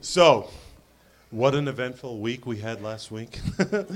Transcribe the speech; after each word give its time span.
So, 0.00 0.50
what 1.30 1.54
an 1.54 1.66
eventful 1.66 2.18
week 2.20 2.46
we 2.46 2.58
had 2.58 2.82
last 2.82 3.10
week. 3.10 3.40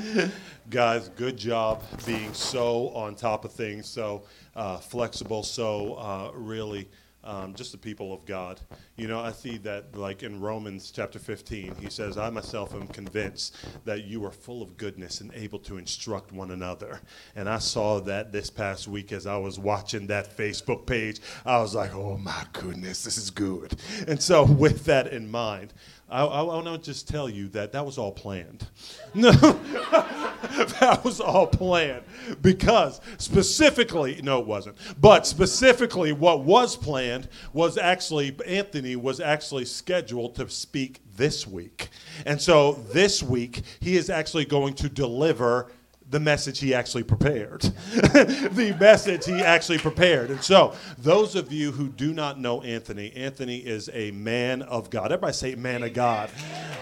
Guys, 0.71 1.09
good 1.11 1.37
job 1.37 1.83
being 2.07 2.33
so 2.35 2.89
on 2.91 3.15
top 3.15 3.45
of 3.45 3.53
things, 3.53 3.87
so 3.87 4.23
uh, 4.57 4.79
flexible, 4.79 5.43
so 5.43 5.95
uh, 5.95 6.31
really 6.35 6.89
um, 7.25 7.55
just 7.55 7.73
the 7.73 7.79
people 7.79 8.13
of 8.13 8.25
God. 8.25 8.61
You 8.97 9.09
know, 9.09 9.21
I 9.21 9.33
see 9.33 9.59
that 9.59 9.97
like 9.97 10.23
in 10.23 10.41
Romans 10.41 10.91
chapter 10.91 11.19
15, 11.19 11.75
he 11.81 11.91
says, 11.91 12.17
I 12.17 12.31
myself 12.31 12.75
am 12.75 12.87
convinced 12.89 13.57
that 13.85 14.05
you 14.05 14.25
are 14.25 14.31
full 14.31 14.63
of 14.63 14.77
goodness 14.77 15.21
and 15.21 15.33
able 15.35 15.59
to 15.61 15.79
instruct 15.79 16.33
one 16.33 16.51
another. 16.51 17.01
And 17.37 17.49
I 17.49 17.59
saw 17.59 18.01
that 18.01 18.33
this 18.33 18.51
past 18.51 18.89
week 18.89 19.13
as 19.13 19.27
I 19.27 19.37
was 19.37 19.59
watching 19.59 20.07
that 20.07 20.37
Facebook 20.37 20.87
page. 20.87 21.21
I 21.45 21.61
was 21.61 21.75
like, 21.75 21.95
oh 21.95 22.17
my 22.17 22.45
goodness, 22.53 23.05
this 23.05 23.19
is 23.19 23.31
good. 23.31 23.79
And 24.07 24.23
so, 24.23 24.45
with 24.59 24.85
that 24.85 25.09
in 25.09 25.31
mind, 25.31 25.73
I, 26.11 26.25
I, 26.25 26.43
want 26.43 26.65
to 26.67 26.79
just 26.79 27.07
tell 27.07 27.29
you 27.29 27.49
that 27.49 27.73
that 27.73 27.85
was 27.85 27.99
all 27.99 28.13
planned. 28.13 28.67
No, 29.15 29.33
that 30.81 31.01
was 31.03 31.21
all 31.21 31.47
planned 31.47 32.05
because 32.41 33.01
specifically, 33.17 34.21
no, 34.23 34.41
it 34.41 34.47
wasn't. 34.47 34.77
But 35.01 35.27
specifically, 35.27 36.13
what 36.13 36.45
was 36.45 36.77
planned 36.77 37.29
was 37.53 37.77
actually 37.77 38.37
Anthony 38.47 38.95
was 38.95 39.19
actually 39.19 39.65
scheduled 39.65 40.37
to 40.37 40.49
speak 40.49 41.01
this 41.17 41.47
week, 41.47 41.89
and 42.27 42.41
so 42.41 42.73
this 42.93 43.23
week 43.23 43.63
he 43.81 43.97
is 43.97 44.11
actually 44.11 44.45
going 44.45 44.75
to 44.75 44.89
deliver 44.89 45.73
the 46.11 46.21
message 46.21 46.59
he 46.59 46.75
actually 46.75 47.03
prepared. 47.03 47.61
the 47.93 48.77
message 48.81 49.27
he 49.27 49.41
actually 49.41 49.79
prepared. 49.79 50.31
And 50.31 50.43
so, 50.43 50.75
those 50.97 51.35
of 51.35 51.53
you 51.53 51.71
who 51.71 51.89
do 51.89 52.15
not 52.15 52.41
know 52.41 52.63
Anthony, 52.63 53.13
Anthony 53.15 53.59
is 53.59 53.91
a 53.93 54.11
man 54.13 54.63
of 54.63 54.89
God. 54.89 55.07
Everybody 55.07 55.35
say, 55.35 55.55
man 55.55 55.83
of 55.83 55.93
God. 55.93 56.31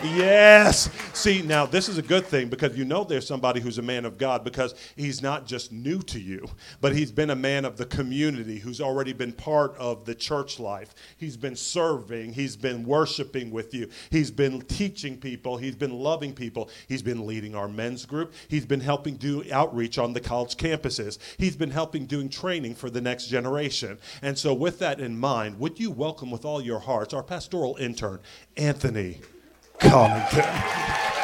Yes. 0.02 0.90
See, 1.14 1.42
now 1.42 1.66
this 1.66 1.88
is 1.88 1.98
a 1.98 2.02
good 2.02 2.26
thing 2.26 2.48
because 2.48 2.76
you 2.76 2.84
know 2.84 3.02
there's 3.02 3.26
somebody 3.26 3.60
who's 3.60 3.78
a 3.78 3.82
man 3.82 4.04
of 4.04 4.18
God 4.18 4.44
because 4.44 4.74
he's 4.94 5.22
not 5.22 5.46
just 5.46 5.72
new 5.72 6.00
to 6.02 6.20
you, 6.20 6.46
but 6.80 6.94
he's 6.94 7.10
been 7.10 7.30
a 7.30 7.36
man 7.36 7.64
of 7.64 7.76
the 7.76 7.86
community 7.86 8.58
who's 8.58 8.80
already 8.80 9.12
been 9.12 9.32
part 9.32 9.74
of 9.76 10.04
the 10.04 10.14
church 10.14 10.60
life. 10.60 10.94
He's 11.16 11.36
been 11.36 11.56
serving, 11.56 12.34
he's 12.34 12.56
been 12.56 12.84
worshiping 12.84 13.50
with 13.50 13.74
you, 13.74 13.88
he's 14.10 14.30
been 14.30 14.60
teaching 14.62 15.16
people, 15.16 15.56
he's 15.56 15.76
been 15.76 15.98
loving 15.98 16.34
people, 16.34 16.70
he's 16.88 17.02
been 17.02 17.26
leading 17.26 17.54
our 17.54 17.68
men's 17.68 18.04
group, 18.04 18.34
he's 18.48 18.66
been 18.66 18.80
helping 18.80 19.15
do 19.18 19.44
outreach 19.52 19.98
on 19.98 20.12
the 20.12 20.20
college 20.20 20.56
campuses. 20.56 21.18
He's 21.38 21.56
been 21.56 21.70
helping 21.70 22.06
doing 22.06 22.28
training 22.28 22.74
for 22.74 22.90
the 22.90 23.00
next 23.00 23.26
generation. 23.26 23.98
And 24.22 24.38
so, 24.38 24.54
with 24.54 24.78
that 24.80 25.00
in 25.00 25.18
mind, 25.18 25.58
would 25.58 25.78
you 25.80 25.90
welcome 25.90 26.30
with 26.30 26.44
all 26.44 26.60
your 26.60 26.80
hearts 26.80 27.14
our 27.14 27.22
pastoral 27.22 27.76
intern, 27.76 28.20
Anthony 28.56 29.20
Collington? 29.78 31.14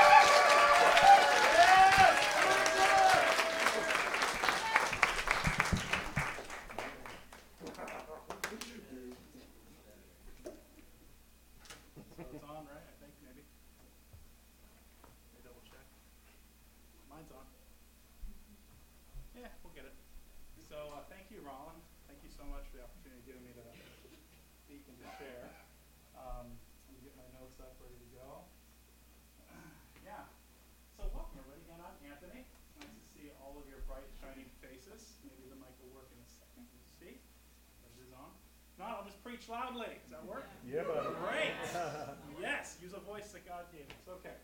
Preach 39.42 39.50
loudly. 39.50 39.98
Does 40.06 40.14
that 40.14 40.22
work? 40.22 40.46
Yeah, 40.62 40.86
buddy. 40.86 41.10
Great. 41.18 41.54
yes, 42.46 42.78
use 42.78 42.94
a 42.94 43.02
voice 43.02 43.34
that 43.34 43.42
God 43.42 43.66
gave 43.74 43.90
us. 43.90 44.06
Okay. 44.22 44.38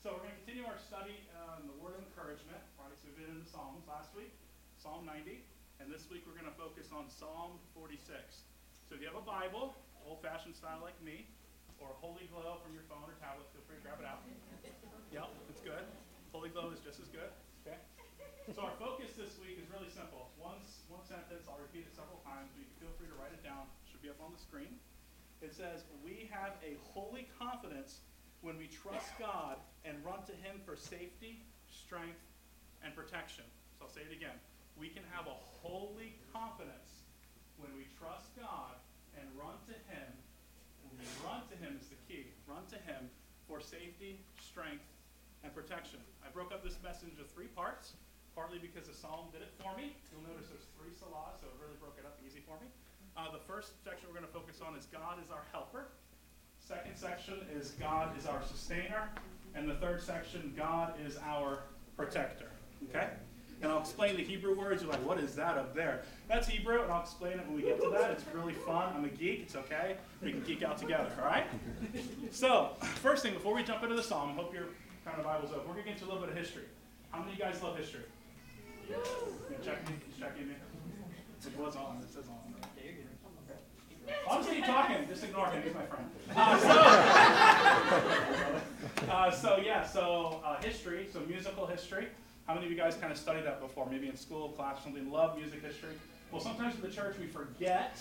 So 0.00 0.16
we're 0.16 0.24
going 0.24 0.34
to 0.34 0.40
continue 0.42 0.64
our 0.64 0.80
study 0.80 1.20
on 1.52 1.68
the 1.68 1.76
word 1.78 2.00
of 2.00 2.02
encouragement. 2.08 2.58
Right, 2.80 2.96
so 2.96 3.12
we've 3.12 3.20
been 3.20 3.28
in 3.28 3.44
the 3.44 3.48
Psalms 3.48 3.84
last 3.84 4.10
week, 4.16 4.32
Psalm 4.80 5.04
90, 5.04 5.44
and 5.78 5.92
this 5.92 6.08
week 6.08 6.24
we're 6.24 6.34
going 6.34 6.48
to 6.48 6.58
focus 6.58 6.90
on 6.90 7.06
Psalm 7.12 7.60
46. 7.76 8.00
So 8.88 8.96
if 8.96 9.04
you 9.04 9.06
have 9.06 9.20
a 9.20 9.22
Bible, 9.22 9.76
old-fashioned 10.02 10.56
style 10.56 10.82
like 10.82 10.96
me, 11.04 11.28
or 11.78 11.92
Holy 12.02 12.26
Glow 12.32 12.58
from 12.62 12.74
your 12.74 12.86
phone 12.88 13.04
or 13.06 13.14
tablet, 13.22 13.46
feel 13.54 13.62
free 13.68 13.78
to 13.78 13.84
grab 13.84 14.00
it 14.00 14.08
out. 14.08 14.22
Yep, 15.12 15.28
it's 15.52 15.62
good. 15.62 15.84
Holy 16.34 16.50
Glow 16.50 16.72
is 16.72 16.80
just 16.82 16.98
as 16.98 17.10
good. 17.12 17.30
Okay. 17.62 17.78
So 18.50 18.66
our 18.66 18.74
focus 18.82 19.14
this 19.14 19.38
week 19.38 19.62
is 19.62 19.70
really 19.70 19.90
simple. 19.90 20.34
One, 20.34 20.58
one 20.90 21.04
sentence. 21.06 21.46
I'll 21.46 21.62
repeat 21.62 21.86
it 21.86 21.94
several 21.94 22.18
times, 22.26 22.50
but 22.50 22.58
you 22.58 22.66
can 22.66 22.90
feel 22.90 22.94
free 22.98 23.06
to 23.06 23.14
write 23.14 23.30
it 23.30 23.42
down 23.46 23.70
be 24.02 24.10
up 24.10 24.18
on 24.18 24.34
the 24.34 24.42
screen. 24.42 24.82
It 25.38 25.54
says, 25.54 25.86
We 26.02 26.26
have 26.34 26.58
a 26.66 26.74
holy 26.90 27.30
confidence 27.38 28.02
when 28.42 28.58
we 28.58 28.66
trust 28.66 29.14
God 29.18 29.62
and 29.86 29.94
run 30.02 30.26
to 30.26 30.34
Him 30.42 30.58
for 30.66 30.74
safety, 30.74 31.46
strength, 31.70 32.18
and 32.82 32.90
protection. 32.98 33.46
So 33.78 33.86
I'll 33.86 33.94
say 33.94 34.02
it 34.02 34.10
again. 34.10 34.34
We 34.74 34.90
can 34.90 35.06
have 35.14 35.30
a 35.30 35.38
holy 35.62 36.18
confidence 36.34 37.06
when 37.62 37.70
we 37.78 37.86
trust 37.94 38.34
God 38.34 38.74
and 39.14 39.30
run 39.38 39.54
to 39.70 39.76
Him. 39.86 40.10
When 40.82 40.98
we 40.98 41.06
run 41.22 41.46
to 41.54 41.56
Him 41.62 41.78
is 41.78 41.86
the 41.86 42.00
key. 42.10 42.34
Run 42.50 42.66
to 42.74 42.78
Him 42.82 43.06
for 43.46 43.62
safety, 43.62 44.18
strength, 44.42 44.86
and 45.46 45.54
protection. 45.54 46.02
I 46.26 46.30
broke 46.34 46.50
up 46.50 46.66
this 46.66 46.78
message 46.82 47.14
into 47.14 47.26
three 47.30 47.50
parts, 47.54 47.94
partly 48.34 48.58
because 48.58 48.90
the 48.90 48.94
psalm 48.94 49.30
did 49.30 49.42
it 49.42 49.54
for 49.62 49.74
me. 49.78 49.94
You'll 50.10 50.26
notice 50.26 50.50
there's 50.50 50.70
three 50.78 50.94
selahs, 50.94 51.38
so 51.38 51.46
it 51.50 51.56
really 51.62 51.78
broke 51.78 51.98
it 51.98 52.06
up 52.06 52.18
easy 52.22 52.42
for 52.42 52.58
me. 52.62 52.70
Uh, 53.16 53.30
the 53.30 53.38
first 53.38 53.72
section 53.84 54.08
we're 54.08 54.18
going 54.18 54.26
to 54.26 54.32
focus 54.32 54.60
on 54.66 54.76
is 54.76 54.86
God 54.86 55.18
is 55.24 55.30
our 55.30 55.42
helper. 55.52 55.86
Second 56.58 56.96
section 56.96 57.34
is 57.54 57.72
God 57.72 58.16
is 58.18 58.26
our 58.26 58.42
sustainer. 58.42 59.08
And 59.54 59.68
the 59.68 59.74
third 59.74 60.00
section, 60.00 60.54
God 60.56 60.94
is 61.04 61.18
our 61.24 61.60
protector. 61.96 62.48
Okay? 62.88 63.08
And 63.60 63.70
I'll 63.70 63.80
explain 63.80 64.16
the 64.16 64.24
Hebrew 64.24 64.58
words. 64.58 64.82
You're 64.82 64.90
like, 64.90 65.04
what 65.06 65.18
is 65.20 65.34
that 65.36 65.56
up 65.56 65.74
there? 65.74 66.02
That's 66.26 66.48
Hebrew, 66.48 66.82
and 66.82 66.90
I'll 66.90 67.02
explain 67.02 67.34
it 67.34 67.46
when 67.46 67.54
we 67.54 67.62
get 67.62 67.80
to 67.82 67.90
that. 67.90 68.10
It's 68.10 68.24
really 68.34 68.54
fun. 68.54 68.92
I'm 68.96 69.04
a 69.04 69.08
geek. 69.08 69.40
It's 69.42 69.54
okay. 69.54 69.96
We 70.20 70.32
can 70.32 70.42
geek 70.42 70.62
out 70.62 70.78
together, 70.78 71.12
all 71.20 71.26
right? 71.26 71.44
So, 72.32 72.70
first 72.80 73.22
thing, 73.22 73.34
before 73.34 73.54
we 73.54 73.62
jump 73.62 73.82
into 73.84 73.94
the 73.94 74.02
psalm, 74.02 74.30
I 74.30 74.34
hope 74.34 74.52
your 74.52 74.64
kind 75.04 75.18
of 75.18 75.24
Bible's 75.24 75.52
open. 75.52 75.68
We're 75.68 75.74
going 75.74 75.84
to 75.84 75.90
get 75.90 76.00
into 76.00 76.06
a 76.06 76.10
little 76.12 76.26
bit 76.26 76.30
of 76.30 76.36
history. 76.36 76.64
How 77.10 77.20
many 77.20 77.32
of 77.32 77.38
you 77.38 77.44
guys 77.44 77.62
love 77.62 77.76
history? 77.76 78.00
Check 79.64 79.88
me. 79.88 79.94
Check 80.18 80.36
me. 80.38 80.54
It 81.46 81.58
was 81.58 81.76
on. 81.76 81.98
It 82.02 82.12
says 82.12 82.24
on. 82.28 82.51
I'm 84.30 84.42
just 84.42 84.50
keep 84.54 84.64
talking. 84.64 85.06
Just 85.08 85.24
ignore 85.24 85.46
him. 85.48 85.62
He's 85.62 85.74
my 85.74 85.86
friend. 85.86 86.10
Uh, 86.34 86.58
so, 86.60 86.68
uh, 89.12 89.30
so, 89.30 89.56
yeah, 89.64 89.84
so 89.86 90.40
uh, 90.44 90.60
history, 90.62 91.08
so 91.12 91.20
musical 91.20 91.66
history. 91.66 92.08
How 92.46 92.54
many 92.54 92.66
of 92.66 92.72
you 92.72 92.78
guys 92.78 92.96
kind 92.96 93.12
of 93.12 93.18
studied 93.18 93.44
that 93.44 93.60
before? 93.60 93.86
Maybe 93.90 94.08
in 94.08 94.16
school, 94.16 94.48
class, 94.50 94.82
something. 94.82 95.10
Love 95.10 95.36
music 95.38 95.62
history. 95.62 95.94
Well, 96.30 96.40
sometimes 96.40 96.74
in 96.74 96.80
the 96.80 96.88
church 96.88 97.16
we 97.20 97.26
forget 97.26 97.98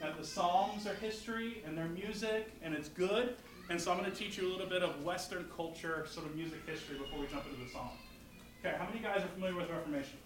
that 0.00 0.16
the 0.16 0.24
Psalms 0.24 0.86
are 0.86 0.94
history 0.94 1.62
and 1.66 1.76
they're 1.76 1.88
music 1.88 2.52
and 2.62 2.74
it's 2.74 2.88
good. 2.88 3.36
And 3.70 3.80
so 3.80 3.92
I'm 3.92 3.98
going 3.98 4.10
to 4.10 4.16
teach 4.16 4.36
you 4.36 4.48
a 4.48 4.50
little 4.50 4.66
bit 4.66 4.82
of 4.82 5.02
Western 5.04 5.46
culture, 5.56 6.04
sort 6.08 6.26
of 6.26 6.34
music 6.34 6.58
history 6.66 6.98
before 6.98 7.20
we 7.20 7.26
jump 7.26 7.44
into 7.46 7.64
the 7.64 7.70
Psalm. 7.70 7.90
Okay, 8.60 8.76
how 8.76 8.84
many 8.84 8.98
of 8.98 9.02
you 9.02 9.08
guys 9.08 9.22
are 9.24 9.28
familiar 9.28 9.56
with 9.56 9.68
the 9.68 9.74
Reformation? 9.74 10.18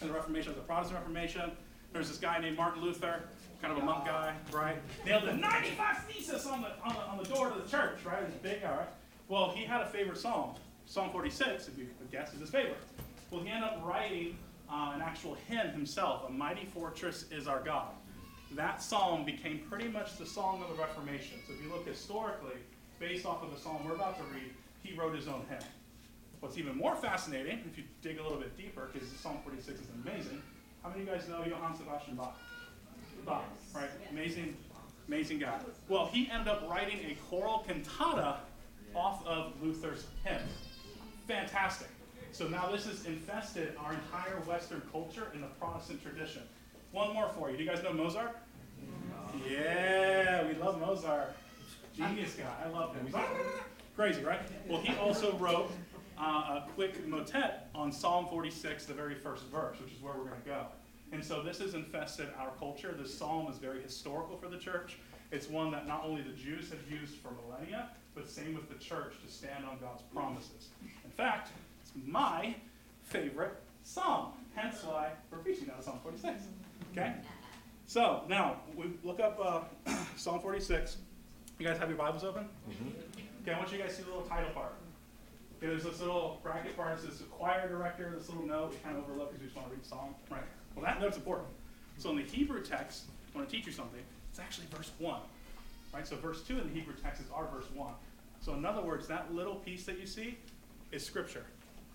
And 0.00 0.08
the 0.08 0.14
Reformation, 0.14 0.54
the 0.54 0.60
Protestant 0.60 1.00
Reformation. 1.00 1.52
There's 1.92 2.08
this 2.08 2.18
guy 2.18 2.38
named 2.38 2.56
Martin 2.56 2.82
Luther 2.82 3.24
kind 3.62 3.76
of 3.76 3.82
a 3.82 3.86
monk 3.86 4.04
guy, 4.04 4.34
right? 4.52 4.76
Nailed 5.06 5.24
the 5.24 5.34
95 5.34 6.04
thesis 6.04 6.46
on 6.46 6.62
the, 6.62 6.68
on 6.84 6.94
the, 6.94 7.00
on 7.00 7.18
the 7.18 7.24
door 7.24 7.50
to 7.50 7.60
the 7.60 7.68
church, 7.68 7.98
right? 8.04 8.26
This 8.26 8.34
big 8.42 8.62
guy, 8.62 8.76
right? 8.76 8.88
Well, 9.28 9.50
he 9.50 9.64
had 9.64 9.80
a 9.80 9.86
favorite 9.86 10.18
psalm. 10.18 10.56
Psalm 10.86 11.10
46, 11.10 11.68
if 11.68 11.78
you 11.78 11.86
would 12.00 12.10
guess, 12.10 12.34
is 12.34 12.40
his 12.40 12.50
favorite. 12.50 12.82
Well, 13.30 13.42
he 13.42 13.48
ended 13.48 13.70
up 13.70 13.80
writing 13.84 14.36
uh, 14.68 14.92
an 14.94 15.00
actual 15.00 15.36
hymn 15.48 15.68
himself, 15.68 16.28
A 16.28 16.32
Mighty 16.32 16.66
Fortress 16.66 17.30
is 17.30 17.46
Our 17.46 17.60
God. 17.62 17.92
That 18.56 18.82
psalm 18.82 19.24
became 19.24 19.60
pretty 19.70 19.88
much 19.88 20.18
the 20.18 20.26
song 20.26 20.62
of 20.62 20.76
the 20.76 20.82
Reformation. 20.82 21.38
So 21.46 21.54
if 21.54 21.62
you 21.62 21.70
look 21.70 21.86
historically, 21.86 22.56
based 22.98 23.24
off 23.24 23.42
of 23.42 23.54
the 23.54 23.58
psalm 23.58 23.86
we're 23.86 23.94
about 23.94 24.18
to 24.18 24.24
read, 24.34 24.52
he 24.82 24.92
wrote 24.94 25.14
his 25.14 25.28
own 25.28 25.44
hymn. 25.48 25.62
What's 26.40 26.58
even 26.58 26.76
more 26.76 26.96
fascinating, 26.96 27.60
if 27.70 27.78
you 27.78 27.84
dig 28.02 28.18
a 28.18 28.22
little 28.22 28.38
bit 28.38 28.56
deeper, 28.56 28.90
because 28.92 29.08
Psalm 29.20 29.38
46 29.44 29.80
is 29.80 29.86
amazing, 30.04 30.42
how 30.82 30.88
many 30.88 31.02
of 31.02 31.08
you 31.08 31.14
guys 31.14 31.28
know 31.28 31.44
Johann 31.44 31.76
Sebastian 31.76 32.16
Bach? 32.16 32.36
Bach, 33.24 33.44
right? 33.74 33.88
Amazing, 34.10 34.56
amazing 35.08 35.38
guy. 35.38 35.58
Well, 35.88 36.06
he 36.06 36.28
ended 36.30 36.48
up 36.48 36.68
writing 36.68 36.98
a 37.10 37.16
choral 37.28 37.64
cantata 37.66 38.38
off 38.94 39.26
of 39.26 39.52
Luther's 39.62 40.06
hymn. 40.24 40.40
Fantastic. 41.26 41.88
So 42.32 42.48
now 42.48 42.70
this 42.70 42.86
has 42.86 43.04
infested 43.04 43.74
our 43.78 43.92
entire 43.92 44.40
Western 44.46 44.82
culture 44.90 45.28
in 45.34 45.40
the 45.40 45.46
Protestant 45.46 46.02
tradition. 46.02 46.42
One 46.92 47.12
more 47.14 47.28
for 47.28 47.50
you. 47.50 47.56
Do 47.56 47.62
you 47.62 47.68
guys 47.68 47.82
know 47.82 47.92
Mozart? 47.92 48.36
Yeah, 49.48 50.46
we 50.46 50.54
love 50.54 50.80
Mozart. 50.80 51.34
Genius 51.96 52.34
guy. 52.34 52.52
I 52.64 52.68
love 52.68 52.94
him. 52.94 53.12
Crazy, 53.96 54.22
right? 54.24 54.40
Well, 54.66 54.80
he 54.80 54.94
also 54.96 55.36
wrote 55.36 55.70
uh, 56.18 56.22
a 56.22 56.66
quick 56.74 57.06
motet 57.06 57.68
on 57.74 57.92
Psalm 57.92 58.26
46, 58.30 58.86
the 58.86 58.94
very 58.94 59.14
first 59.14 59.44
verse, 59.46 59.78
which 59.80 59.92
is 59.92 60.00
where 60.00 60.14
we're 60.14 60.24
going 60.24 60.40
to 60.40 60.48
go. 60.48 60.66
And 61.12 61.22
so 61.22 61.42
this 61.42 61.58
has 61.58 61.74
infested 61.74 62.28
our 62.38 62.50
culture. 62.58 62.94
This 62.98 63.16
psalm 63.16 63.50
is 63.50 63.58
very 63.58 63.82
historical 63.82 64.36
for 64.36 64.48
the 64.48 64.56
church. 64.56 64.98
It's 65.30 65.48
one 65.48 65.70
that 65.70 65.86
not 65.86 66.04
only 66.04 66.22
the 66.22 66.32
Jews 66.32 66.70
have 66.70 66.80
used 66.90 67.16
for 67.16 67.30
millennia, 67.46 67.90
but 68.14 68.28
same 68.28 68.54
with 68.54 68.68
the 68.68 68.82
church 68.82 69.14
to 69.24 69.32
stand 69.32 69.64
on 69.64 69.78
God's 69.78 70.02
promises. 70.14 70.68
In 71.04 71.10
fact, 71.10 71.50
it's 71.82 71.92
my 72.06 72.54
favorite 73.02 73.54
psalm. 73.84 74.32
Hence 74.54 74.82
why 74.84 75.10
we're 75.30 75.38
preaching 75.38 75.70
out 75.70 75.78
of 75.78 75.84
Psalm 75.84 76.00
46. 76.02 76.44
Okay? 76.92 77.14
So 77.86 78.22
now 78.28 78.56
we 78.76 78.86
look 79.04 79.20
up 79.20 79.38
uh, 79.86 79.94
Psalm 80.16 80.40
46. 80.40 80.96
You 81.58 81.66
guys 81.66 81.78
have 81.78 81.88
your 81.88 81.98
Bibles 81.98 82.24
open? 82.24 82.48
Okay, 83.42 83.52
I 83.52 83.58
want 83.58 83.72
you 83.72 83.78
guys 83.78 83.90
to 83.90 83.96
see 83.96 84.02
the 84.02 84.10
little 84.10 84.26
title 84.26 84.50
part. 84.50 84.74
Okay, 85.58 85.68
there's 85.68 85.84
this 85.84 86.00
little 86.00 86.40
bracket 86.42 86.76
part 86.76 86.98
It 86.98 87.02
says 87.02 87.22
choir 87.30 87.68
director, 87.68 88.14
this 88.16 88.28
little 88.28 88.46
note 88.46 88.70
we 88.70 88.76
kind 88.78 88.96
of 88.96 89.04
overlook 89.04 89.30
because 89.30 89.40
we 89.40 89.46
just 89.46 89.56
want 89.56 89.68
to 89.68 89.74
read 89.74 89.84
the 89.84 89.88
song. 89.88 90.14
Right. 90.30 90.42
Well, 90.74 90.84
that 90.84 91.00
note's 91.00 91.16
important. 91.16 91.48
So 91.98 92.10
in 92.10 92.16
the 92.16 92.22
Hebrew 92.22 92.62
text, 92.62 93.04
I 93.32 93.38
want 93.38 93.48
to 93.48 93.54
teach 93.54 93.66
you 93.66 93.72
something. 93.72 94.00
It's 94.30 94.38
actually 94.38 94.66
verse 94.74 94.90
1. 94.98 95.20
Right? 95.92 96.06
So 96.06 96.16
verse 96.16 96.42
2 96.42 96.58
in 96.58 96.68
the 96.68 96.74
Hebrew 96.74 96.94
text 97.02 97.20
is 97.20 97.26
our 97.34 97.46
verse 97.52 97.70
1. 97.74 97.92
So 98.40 98.54
in 98.54 98.64
other 98.64 98.82
words, 98.82 99.06
that 99.08 99.32
little 99.34 99.56
piece 99.56 99.84
that 99.84 99.98
you 99.98 100.06
see 100.06 100.38
is 100.90 101.04
scripture. 101.04 101.44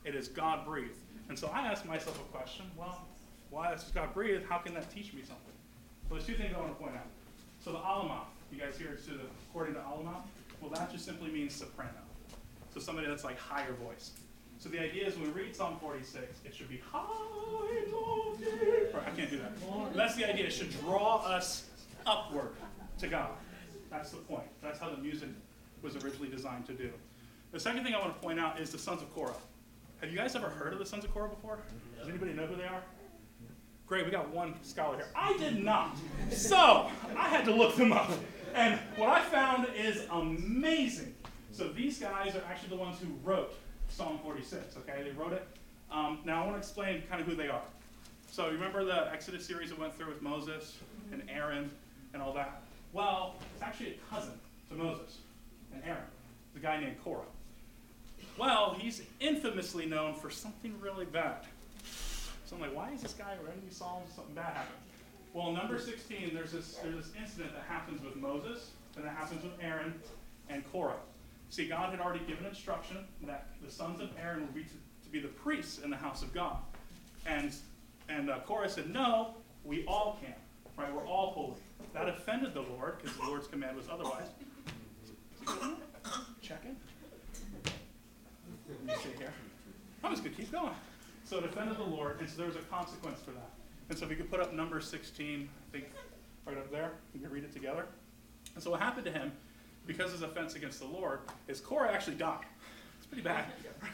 It 0.06 0.16
is 0.16 0.28
God 0.28 0.66
breathed. 0.66 0.96
And 1.30 1.38
so 1.38 1.48
I 1.48 1.68
asked 1.68 1.86
myself 1.86 2.20
a 2.20 2.38
question, 2.38 2.66
well, 2.78 3.06
why 3.50 3.74
is 3.74 3.84
God 3.94 4.14
breathed? 4.14 4.46
How 4.48 4.58
can 4.58 4.74
that 4.76 4.90
teach 4.94 5.14
me 5.14 5.22
something? 5.22 5.54
Well, 6.10 6.20
there's 6.20 6.26
two 6.26 6.36
things 6.36 6.54
I 6.56 6.60
want 6.60 6.78
to 6.78 6.84
point 6.84 6.96
out. 6.96 7.08
So 7.64 7.72
the 7.72 7.80
Alamah, 7.80 8.22
you 8.52 8.60
guys 8.60 8.78
hear 8.78 8.92
it 8.92 9.04
to 9.06 9.12
the, 9.12 9.24
according 9.50 9.74
to 9.74 9.82
Alamah? 9.82 10.22
Well, 10.62 10.72
that 10.72 10.92
just 10.92 11.06
simply 11.06 11.30
means 11.30 11.54
soprano. 11.54 11.92
So 12.74 12.80
somebody 12.80 13.08
that's 13.08 13.24
like 13.24 13.38
higher 13.38 13.74
voice. 13.74 14.12
So 14.60 14.70
the 14.70 14.80
idea 14.80 15.06
is 15.06 15.16
when 15.16 15.34
we 15.34 15.42
read 15.42 15.56
Psalm 15.56 15.78
46, 15.80 16.42
it 16.44 16.56
should 16.56 16.70
be 16.70 16.82
high 16.92 17.06
lofty. 17.92 18.46
I 18.96 19.10
can't 19.12 19.30
do 19.30 19.38
that. 19.40 19.94
That's 19.94 20.16
the 20.16 20.26
idea. 20.26 20.46
It 20.46 20.54
should 20.54 20.72
draw 20.82 21.18
us 21.18 21.66
upward 22.06 22.50
to 23.00 23.08
God. 23.08 23.30
That's 23.92 24.12
the 24.12 24.18
point. 24.18 24.48
That's 24.62 24.80
how 24.80 24.90
the 24.90 24.98
music 24.98 25.30
was 25.84 25.96
originally 25.98 26.30
designed 26.30 26.66
to 26.68 26.74
do. 26.74 26.90
The 27.52 27.60
second 27.60 27.84
thing 27.84 27.94
I 27.94 28.00
want 28.00 28.20
to 28.20 28.20
point 28.20 28.40
out 28.40 28.60
is 28.60 28.72
the 28.72 28.78
sons 28.78 29.02
of 29.02 29.14
Korah. 29.14 29.36
Have 30.02 30.12
you 30.12 30.18
guys 30.18 30.36
ever 30.36 30.50
heard 30.50 30.74
of 30.74 30.80
the 30.80 30.86
sons 30.86 31.06
of 31.06 31.14
Korah 31.14 31.30
before? 31.30 31.60
Does 32.00 32.10
anybody 32.10 32.34
know 32.34 32.46
who 32.46 32.56
they 32.56 32.66
are? 32.66 32.82
Great, 33.86 34.06
we 34.06 34.12
got 34.12 34.30
one 34.30 34.54
scholar 34.64 34.98
here. 34.98 35.08
I 35.16 35.38
did 35.38 35.64
not. 35.64 35.96
So 36.30 36.90
I 37.16 37.30
had 37.30 37.46
to 37.46 37.52
look 37.52 37.76
them 37.78 37.94
up. 37.94 38.12
And 38.54 38.80
what 38.98 39.10
I 39.10 39.22
found 39.22 39.68
is 39.76 40.04
amazing. 40.12 41.16
So 41.52 41.70
these 41.70 42.00
guys 42.00 42.36
are 42.36 42.44
actually 42.50 42.70
the 42.70 42.76
ones 42.76 43.00
who 43.00 43.08
wrote 43.24 43.54
Psalm 43.90 44.20
46, 44.24 44.78
okay? 44.78 45.04
They 45.04 45.12
wrote 45.12 45.34
it. 45.34 45.48
Um, 45.92 46.20
now 46.26 46.44
I 46.44 46.46
want 46.46 46.56
to 46.56 46.60
explain 46.60 47.04
kind 47.10 47.22
of 47.22 47.28
who 47.28 47.36
they 47.36 47.48
are. 47.48 47.62
So 48.30 48.48
you 48.48 48.54
remember 48.54 48.84
the 48.84 49.12
Exodus 49.12 49.46
series 49.46 49.70
that 49.70 49.80
went 49.80 49.96
through 49.96 50.08
with 50.08 50.22
Moses 50.22 50.78
and 51.12 51.24
Aaron 51.30 51.72
and 52.14 52.22
all 52.22 52.34
that? 52.34 52.62
Well, 52.94 53.36
it's 53.54 53.64
actually 53.64 53.96
a 53.96 54.14
cousin 54.14 54.34
to 54.70 54.76
Moses 54.76 55.18
and 55.74 55.82
Aaron, 55.86 56.04
the 56.54 56.60
guy 56.60 56.80
named 56.80 56.98
Korah. 57.04 57.22
Well, 58.38 58.76
he's 58.80 59.02
infamously 59.20 59.86
known 59.86 60.14
for 60.14 60.30
something 60.30 60.80
really 60.82 61.06
bad. 61.06 61.38
So 62.46 62.56
I'm 62.56 62.62
like, 62.62 62.76
why 62.76 62.92
is 62.92 63.02
this 63.02 63.14
guy 63.14 63.36
writing 63.44 63.62
these 63.66 63.76
psalms? 63.76 64.12
Something 64.16 64.36
bad 64.36 64.54
happened. 64.54 64.78
Well, 65.34 65.52
number 65.52 65.80
16, 65.80 66.32
there's 66.34 66.52
this, 66.52 66.76
there's 66.84 66.96
this 66.96 67.12
incident 67.20 67.54
that 67.54 67.64
happens 67.68 68.02
with 68.02 68.16
Moses, 68.16 68.72
and 68.96 69.06
that 69.06 69.16
happens 69.16 69.44
with 69.44 69.54
Aaron 69.62 69.94
and 70.50 70.64
Korah. 70.72 70.96
See, 71.50 71.68
God 71.68 71.92
had 71.92 72.00
already 72.00 72.24
given 72.26 72.46
instruction 72.46 72.98
that 73.24 73.48
the 73.64 73.72
sons 73.72 74.02
of 74.02 74.10
Aaron 74.22 74.42
would 74.42 74.54
be 74.54 74.64
to, 74.64 74.70
to 75.04 75.10
be 75.10 75.20
the 75.20 75.28
priests 75.30 75.80
in 75.80 75.90
the 75.90 75.98
house 75.98 76.22
of 76.22 76.34
God. 76.34 76.58
And, 77.26 77.54
and 78.10 78.30
uh, 78.30 78.40
Korah 78.40 78.70
said, 78.70 78.90
no, 78.90 79.36
we 79.64 79.86
all 79.86 80.18
can. 80.22 80.36
Right? 80.78 80.94
We're 80.94 81.08
all 81.08 81.32
holy. 81.32 81.60
That 81.94 82.08
offended 82.10 82.54
the 82.54 82.62
Lord, 82.62 82.98
because 83.02 83.18
the 83.18 83.24
Lord's 83.26 83.48
command 83.48 83.78
was 83.78 83.88
otherwise. 83.90 84.28
Checking. 86.42 86.76
Let 88.70 88.86
me 88.86 88.94
see 89.04 89.18
here. 89.18 89.34
I'm 90.04 90.12
just 90.12 90.24
going 90.24 90.36
to 90.36 90.42
keep 90.42 90.52
going. 90.52 90.74
So 91.24 91.40
it 91.40 91.46
offended 91.46 91.78
the 91.78 91.84
Lord, 91.84 92.20
and 92.20 92.30
so 92.30 92.38
there 92.38 92.48
was 92.48 92.56
a 92.56 92.60
consequence 92.60 93.20
for 93.22 93.32
that. 93.32 93.50
And 93.90 93.98
so 93.98 94.06
if 94.06 94.10
we 94.10 94.16
could 94.16 94.30
put 94.30 94.40
up 94.40 94.54
number 94.54 94.80
16, 94.80 95.50
I 95.50 95.72
think 95.72 95.86
right 96.46 96.58
up 96.58 96.72
there, 96.72 96.92
we 97.14 97.20
can 97.20 97.30
read 97.30 97.44
it 97.44 97.54
together. 97.54 97.86
And 98.54 98.64
so 98.64 98.72
what 98.72 98.80
happened 98.80 99.06
to 99.06 99.12
him, 99.12 99.32
because 99.88 100.14
of 100.14 100.20
his 100.20 100.22
offense 100.22 100.56
against 100.56 100.80
the 100.80 100.86
Lord, 100.86 101.20
is 101.48 101.60
Korah 101.60 101.92
actually 101.92 102.18
died. 102.18 102.46
It's 102.98 103.08
pretty 103.08 103.24
bad. 103.24 103.46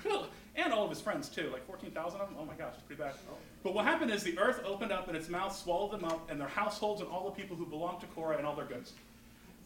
and 0.55 0.73
all 0.73 0.83
of 0.83 0.89
his 0.89 0.99
friends 0.99 1.29
too, 1.29 1.49
like 1.51 1.65
14,000 1.67 2.19
of 2.19 2.27
them. 2.27 2.37
Oh 2.39 2.45
my 2.45 2.55
gosh, 2.55 2.73
it's 2.73 2.83
pretty 2.83 3.01
bad. 3.01 3.13
But 3.63 3.73
what 3.73 3.85
happened 3.85 4.11
is 4.11 4.23
the 4.23 4.37
earth 4.37 4.61
opened 4.65 4.91
up 4.91 5.07
and 5.07 5.15
its 5.15 5.29
mouth 5.29 5.55
swallowed 5.55 5.91
them 5.91 6.03
up, 6.03 6.29
and 6.29 6.39
their 6.39 6.47
households 6.47 7.01
and 7.01 7.09
all 7.09 7.25
the 7.25 7.31
people 7.31 7.55
who 7.55 7.65
belonged 7.65 8.01
to 8.01 8.07
Korah 8.07 8.37
and 8.37 8.45
all 8.45 8.55
their 8.55 8.65
goods. 8.65 8.93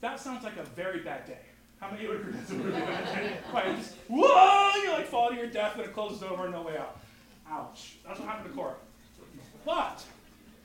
That 0.01 0.19
sounds 0.19 0.43
like 0.43 0.57
a 0.57 0.63
very 0.63 0.99
bad 0.99 1.25
day. 1.25 1.39
How 1.79 1.91
many 1.91 2.07
would 2.07 2.21
agree 2.21 2.33
that's 2.33 2.51
a 2.51 2.55
really 2.55 2.81
bad 2.81 3.05
day? 3.15 3.37
Right, 3.53 3.77
just, 3.77 3.95
whoa, 4.07 4.71
you 4.83 4.91
like 4.91 5.07
fall 5.07 5.29
to 5.29 5.35
your 5.35 5.47
death 5.47 5.75
and 5.75 5.83
it 5.83 5.93
closes 5.93 6.23
over 6.23 6.45
and 6.45 6.53
no 6.53 6.63
way 6.63 6.77
out. 6.77 6.99
Ouch. 7.49 7.97
That's 8.05 8.19
what 8.19 8.27
happened 8.27 8.49
to 8.49 8.55
Korah. 8.55 8.75
But 9.65 10.03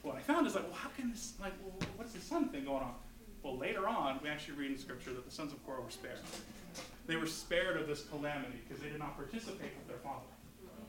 what 0.03 0.17
I 0.17 0.20
found 0.20 0.47
is 0.47 0.55
like, 0.55 0.65
well, 0.65 0.75
how 0.75 0.88
can 0.97 1.11
this, 1.11 1.35
like, 1.41 1.53
what's 1.97 2.12
the 2.12 2.20
son 2.20 2.49
thing 2.49 2.65
going 2.65 2.82
on? 2.82 2.94
Well, 3.43 3.59
later 3.59 3.89
on, 3.89 4.21
we 4.23 4.29
actually 4.29 4.55
read 4.55 4.71
in 4.71 4.79
Scripture 4.79 5.12
that 5.12 5.25
the 5.25 5.31
sons 5.31 5.53
of 5.53 5.65
Korah 5.67 5.83
were 5.83 5.91
spared. 5.91 6.19
They 7.06 7.17
were 7.17 7.27
spared 7.27 7.77
of 7.77 7.89
this 7.89 8.03
calamity 8.05 8.62
because 8.67 8.83
they 8.83 8.89
did 8.89 9.00
not 9.00 9.17
participate 9.17 9.73
with 9.77 9.89
their 9.89 9.99
father. 9.99 10.27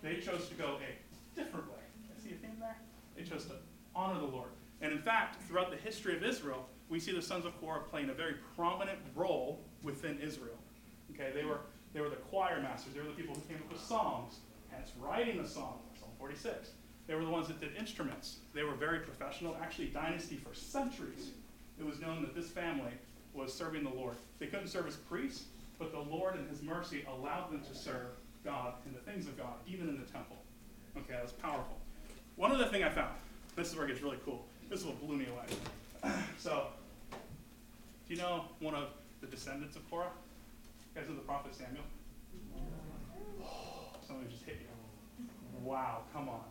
They 0.04 0.18
chose 0.18 0.48
to 0.50 0.56
go 0.56 0.78
a 0.78 1.40
different 1.40 1.68
way. 1.72 1.80
I 2.16 2.22
see 2.22 2.36
a 2.36 2.38
theme 2.38 2.58
there? 2.60 2.78
They 3.18 3.24
chose 3.24 3.46
to 3.46 3.54
honor 3.96 4.20
the 4.20 4.28
Lord. 4.28 4.50
And 4.82 4.92
in 4.92 5.00
fact, 5.00 5.42
throughout 5.48 5.72
the 5.72 5.78
history 5.78 6.16
of 6.16 6.24
Israel, 6.24 6.68
we 6.90 7.00
see 7.00 7.12
the 7.12 7.22
sons 7.22 7.46
of 7.46 7.60
Korah 7.60 7.84
playing 7.90 8.10
a 8.10 8.14
very 8.14 8.36
prominent 8.56 9.00
role 9.16 9.62
within 9.82 10.20
Israel. 10.20 10.58
Okay, 11.12 11.32
they 11.34 11.46
were 11.46 11.62
they 11.94 12.02
were 12.02 12.10
the 12.10 12.16
choir 12.18 12.62
masters. 12.62 12.94
They 12.94 13.00
were 13.00 13.08
the 13.08 13.14
people 13.14 13.36
who 13.36 13.42
came 13.42 13.58
up 13.58 13.72
with 13.72 13.82
songs, 13.82 14.40
hence 14.72 14.92
writing 15.00 15.42
the 15.42 15.48
song, 15.48 15.80
Psalm 16.00 16.10
46. 16.18 16.72
They 17.08 17.16
were 17.16 17.24
the 17.24 17.30
ones 17.30 17.48
that 17.48 17.60
did 17.60 17.76
instruments. 17.76 18.38
They 18.54 18.64
were 18.64 18.74
very 18.74 19.00
professional. 19.00 19.56
Actually, 19.62 19.88
dynasty 19.88 20.38
for 20.38 20.54
centuries. 20.54 21.32
It 21.80 21.86
was 21.86 22.00
known 22.00 22.22
that 22.22 22.36
this 22.36 22.50
family 22.50 22.92
was 23.34 23.54
serving 23.54 23.84
the 23.84 23.90
Lord. 23.90 24.16
They 24.40 24.48
couldn't 24.48 24.68
serve 24.68 24.88
as 24.88 24.96
priests, 24.96 25.46
but 25.80 25.92
the 25.92 26.00
Lord 26.00 26.36
in 26.36 26.48
His 26.48 26.62
mercy 26.62 27.04
allowed 27.08 27.52
them 27.52 27.62
to 27.62 27.76
serve 27.76 28.08
God 28.44 28.74
in 28.86 28.94
the 28.94 29.00
things 29.00 29.28
of 29.28 29.38
God, 29.38 29.56
even 29.68 29.90
in 29.90 29.98
the 29.98 30.06
temple. 30.06 30.38
Okay, 30.98 31.14
that 31.14 31.24
was 31.24 31.32
powerful. 31.32 31.78
One 32.36 32.52
other 32.52 32.68
thing 32.68 32.84
I 32.84 32.90
found. 32.90 33.14
This 33.56 33.70
is 33.70 33.76
where 33.76 33.86
it 33.86 33.90
gets 33.90 34.02
really 34.02 34.20
cool. 34.26 34.46
This 34.70 34.82
is 34.82 34.86
what 34.86 35.00
blew 35.06 35.18
me 35.18 35.26
away. 35.26 36.14
so, 36.38 36.68
do 38.08 38.14
you 38.14 38.20
know 38.20 38.46
one 38.60 38.76
of 38.76 38.90
the 39.22 39.28
descendants 39.28 39.76
of 39.76 39.90
Korah? 39.90 40.10
You 40.94 41.02
guys 41.02 41.10
know 41.10 41.16
the 41.16 41.22
prophet 41.22 41.56
Samuel? 41.56 41.84
Somebody 44.06 44.30
just 44.30 44.44
hit 44.44 44.60
you. 44.62 45.26
Wow, 45.64 46.02
come 46.12 46.30
on. 46.30 46.42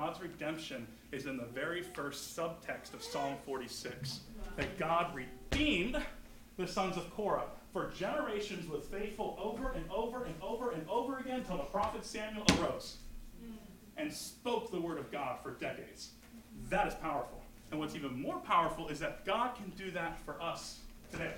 God's 0.00 0.20
redemption 0.20 0.86
is 1.10 1.26
in 1.26 1.36
the 1.36 1.46
very 1.46 1.82
first 1.82 2.36
subtext 2.36 2.94
of 2.94 3.02
Psalm 3.02 3.34
46. 3.44 4.20
That 4.56 4.78
God 4.78 5.12
redeemed 5.12 6.00
the 6.56 6.68
sons 6.68 6.96
of 6.96 7.10
Korah 7.14 7.46
for 7.72 7.90
generations 7.96 8.68
was 8.70 8.84
faithful 8.84 9.36
over 9.42 9.72
and 9.72 9.84
over 9.90 10.24
and 10.24 10.34
over 10.40 10.70
and 10.70 10.88
over 10.88 11.18
again 11.18 11.40
until 11.40 11.56
the 11.56 11.64
prophet 11.64 12.04
Samuel 12.04 12.44
arose 12.60 12.98
and 13.96 14.12
spoke 14.12 14.70
the 14.70 14.80
word 14.80 14.98
of 14.98 15.10
God 15.10 15.40
for 15.42 15.50
decades. 15.52 16.10
That 16.70 16.86
is 16.86 16.94
powerful. 16.94 17.42
And 17.72 17.80
what's 17.80 17.96
even 17.96 18.22
more 18.22 18.38
powerful 18.38 18.88
is 18.88 19.00
that 19.00 19.24
God 19.24 19.56
can 19.56 19.70
do 19.76 19.90
that 19.90 20.24
for 20.24 20.40
us 20.40 20.78
today. 21.10 21.32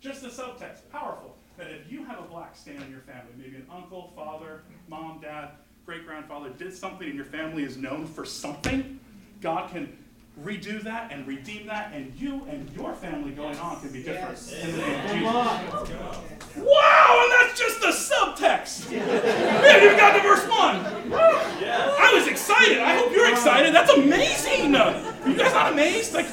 Just 0.00 0.22
the 0.22 0.28
subtext, 0.28 0.88
powerful. 0.90 1.36
That 1.58 1.70
if 1.70 1.92
you 1.92 2.02
have 2.06 2.18
a 2.18 2.22
black 2.22 2.56
stain 2.56 2.80
in 2.80 2.90
your 2.90 3.00
family, 3.00 3.32
maybe 3.36 3.56
an 3.56 3.66
uncle, 3.70 4.12
father, 4.16 4.62
mom, 4.88 5.20
dad, 5.20 5.50
great 5.86 6.04
grandfather 6.04 6.50
did 6.50 6.74
something 6.74 7.06
and 7.06 7.14
your 7.14 7.24
family 7.24 7.62
is 7.62 7.76
known 7.76 8.06
for 8.06 8.24
something, 8.24 8.98
God 9.40 9.70
can 9.70 9.96
redo 10.42 10.82
that 10.82 11.12
and 11.12 11.24
redeem 11.26 11.66
that, 11.68 11.92
and 11.94 12.12
you 12.20 12.44
and 12.50 12.68
your 12.72 12.92
family 12.92 13.30
going 13.30 13.56
on 13.58 13.80
can 13.80 13.92
be 13.92 14.02
different. 14.02 14.36
In 14.62 14.72
the 14.72 14.78
name 14.78 15.26
of 15.26 15.86
Jesus. 15.86 16.56
Wow, 16.56 17.22
and 17.22 17.32
that's 17.32 17.58
just 17.58 17.80
the 17.80 17.86
subtext. 17.86 18.90
We 18.90 18.96
haven't 18.98 19.96
got 19.96 20.16
to 20.16 20.22
verse 20.22 20.46
1. 20.48 20.50
I 20.52 22.12
was 22.14 22.26
excited. 22.26 22.80
I 22.80 22.96
hope 22.96 23.12
you're 23.12 23.30
excited. 23.30 23.72
That's 23.72 23.92
amazing. 23.92 24.74
Are 24.74 25.28
you 25.28 25.36
guys 25.36 25.54
not 25.54 25.72
amazed? 25.72 26.14
Like, 26.14 26.26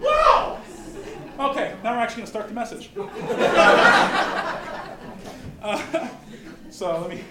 wow. 0.00 0.60
Okay, 1.40 1.74
now 1.82 1.96
we're 1.96 2.02
actually 2.02 2.22
going 2.22 2.26
to 2.26 2.30
start 2.30 2.48
the 2.48 2.54
message. 2.54 2.90
Uh, 5.64 6.08
so 6.70 7.00
let 7.00 7.08
me. 7.08 7.24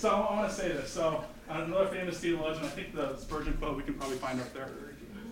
So 0.00 0.08
I 0.08 0.34
want 0.34 0.48
to 0.48 0.54
say 0.54 0.68
this. 0.68 0.90
So 0.90 1.22
uh, 1.50 1.62
another 1.62 1.86
famous 1.88 2.18
theologian, 2.18 2.64
I 2.64 2.68
think 2.68 2.94
the 2.94 3.16
Spurgeon 3.18 3.52
quote 3.54 3.76
we 3.76 3.82
can 3.82 3.94
probably 3.94 4.16
find 4.16 4.40
up 4.40 4.52
there. 4.54 4.70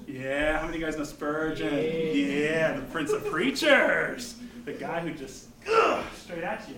Yeah, 0.07 0.59
how 0.59 0.67
many 0.67 0.77
of 0.77 0.81
you 0.81 0.87
guys 0.87 0.99
know 0.99 1.05
Spurgeon? 1.05 1.73
Yeah, 1.73 2.77
the 2.77 2.83
Prince 2.83 3.13
of 3.13 3.25
Preachers. 3.27 4.37
The 4.67 4.73
guy 4.73 5.01
who 5.01 5.13
just 5.15 5.49
ugh, 5.71 6.05
straight 6.15 6.45
at 6.45 6.69
you. 6.69 6.75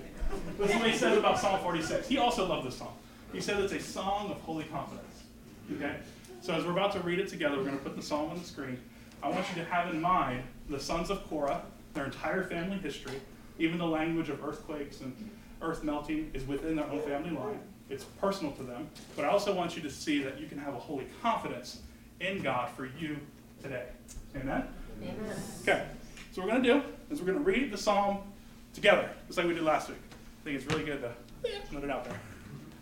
Listen 0.59 0.79
what 0.79 0.91
he 0.91 0.97
says 0.97 1.19
about 1.19 1.39
Psalm 1.39 1.61
46. 1.61 2.07
He 2.07 2.19
also 2.19 2.47
loved 2.47 2.67
this 2.67 2.77
song. 2.77 2.97
He 3.33 3.41
said 3.41 3.61
it's 3.61 3.73
a 3.73 3.81
song 3.81 4.31
of 4.31 4.41
holy 4.41 4.65
confidence. 4.65 5.23
Okay? 5.77 5.97
So 6.41 6.55
as 6.55 6.65
we're 6.65 6.73
about 6.73 6.93
to 6.93 7.01
read 7.01 7.19
it 7.19 7.29
together, 7.29 7.57
we're 7.57 7.65
going 7.65 7.79
to 7.79 7.83
put 7.83 7.97
the 7.97 8.03
psalm 8.03 8.31
on 8.31 8.39
the 8.39 8.45
screen. 8.45 8.79
I 9.23 9.29
want 9.29 9.47
you 9.49 9.63
to 9.63 9.69
have 9.69 9.93
in 9.93 10.01
mind 10.01 10.45
the 10.69 10.79
sons 10.79 11.11
of 11.11 11.29
Korah, 11.29 11.63
their 11.95 12.05
entire 12.05 12.45
family 12.45 12.79
history, 12.79 13.21
even 13.59 13.79
the 13.79 13.87
language 13.87 14.29
of 14.29 14.45
earthquakes 14.45 15.01
and 15.01 15.15
earth 15.61 15.85
melting 15.85 16.31
is 16.35 16.47
within 16.47 16.77
their 16.77 16.87
own 16.87 17.01
family 17.03 17.31
line. 17.31 17.61
It's 17.91 18.05
personal 18.05 18.53
to 18.53 18.63
them. 18.63 18.89
But 19.17 19.25
I 19.25 19.29
also 19.29 19.53
want 19.53 19.77
you 19.77 19.83
to 19.83 19.91
see 19.91 20.23
that 20.23 20.41
you 20.41 20.47
can 20.47 20.59
have 20.59 20.75
a 20.75 20.79
holy 20.79 21.07
confidence 21.23 21.81
in 22.21 22.41
God 22.41 22.71
for 22.71 22.89
you 22.99 23.19
today. 23.63 23.87
Amen? 24.37 24.65
Amen. 25.03 25.37
Okay. 25.63 25.87
So 26.33 26.41
what 26.41 26.47
we're 26.47 26.53
going 26.53 26.63
to 26.63 26.73
do 26.75 26.83
is 27.11 27.21
we're 27.21 27.27
going 27.27 27.39
to 27.39 27.45
read 27.45 27.73
the 27.73 27.79
psalm 27.79 28.19
together, 28.73 29.11
just 29.27 29.39
like 29.39 29.49
we 29.49 29.55
did 29.55 29.65
last 29.65 29.89
week. 29.89 29.99
I 30.41 30.45
think 30.45 30.57
it's 30.57 30.67
really 30.73 30.85
good 30.85 31.03
to 31.03 31.13
put 31.73 31.83
it 31.83 31.91
out 31.91 32.05
there. 32.05 32.19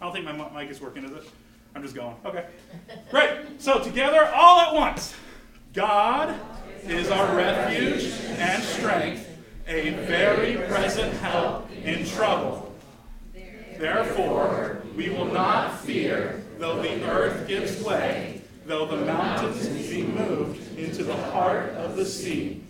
I 0.00 0.04
don't 0.04 0.12
think 0.12 0.24
my 0.26 0.62
mic 0.62 0.70
is 0.70 0.80
working, 0.80 1.04
is 1.04 1.10
it? 1.10 1.30
I'm 1.74 1.82
just 1.82 1.94
going. 1.94 2.14
Okay. 2.24 2.44
Great. 3.10 3.60
So 3.60 3.82
together, 3.82 4.30
all 4.34 4.60
at 4.60 4.74
once. 4.74 5.14
God 5.72 6.38
is 6.84 7.10
our 7.10 7.36
refuge 7.36 8.12
and 8.38 8.62
strength, 8.62 9.28
a 9.66 9.90
very 10.06 10.56
present 10.68 11.12
help 11.14 11.70
in 11.70 12.04
trouble. 12.04 12.67
Therefore, 13.78 14.82
we 14.96 15.08
will 15.08 15.26
not 15.26 15.78
fear, 15.78 16.42
though 16.58 16.82
the 16.82 17.04
earth 17.04 17.46
gives 17.46 17.80
way, 17.82 18.42
though 18.66 18.86
the 18.86 18.96
mountains 19.04 19.68
be 19.68 20.02
moved 20.02 20.76
into 20.76 21.04
the 21.04 21.16
heart 21.16 21.70
of 21.74 21.94
the 21.94 22.04
sea, 22.04 22.60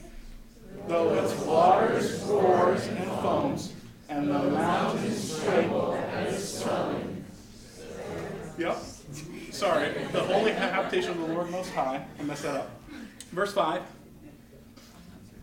though 0.86 1.14
its 1.14 1.34
waters 1.40 2.20
roars 2.24 2.86
and 2.86 3.06
foams, 3.22 3.72
and 4.10 4.28
the 4.28 4.38
mountains 4.50 5.42
tremble 5.42 5.94
at 5.94 6.26
its 6.26 6.60
swelling. 6.60 7.24
Yep. 8.58 8.76
Sorry. 9.50 9.92
The 10.12 10.20
holy 10.20 10.52
habitation 10.52 11.12
of 11.12 11.18
the 11.20 11.26
Lord 11.26 11.50
Most 11.50 11.72
High. 11.72 12.04
I 12.18 12.22
messed 12.22 12.42
that 12.42 12.56
up. 12.56 12.70
Verse 13.32 13.52
5. 13.54 13.82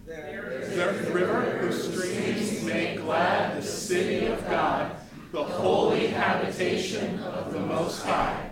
There's 0.05 1.07
a 1.07 1.11
river 1.11 1.41
whose 1.57 1.91
streams 1.91 2.63
make 2.63 2.97
glad 2.97 3.57
the 3.57 3.63
city 3.63 4.27
of 4.27 4.47
God, 4.47 4.95
the 5.35 5.43
holy 5.43 6.07
habitation 6.07 7.19
of 7.19 7.51
the 7.51 7.59
Most 7.59 8.05
High. 8.05 8.51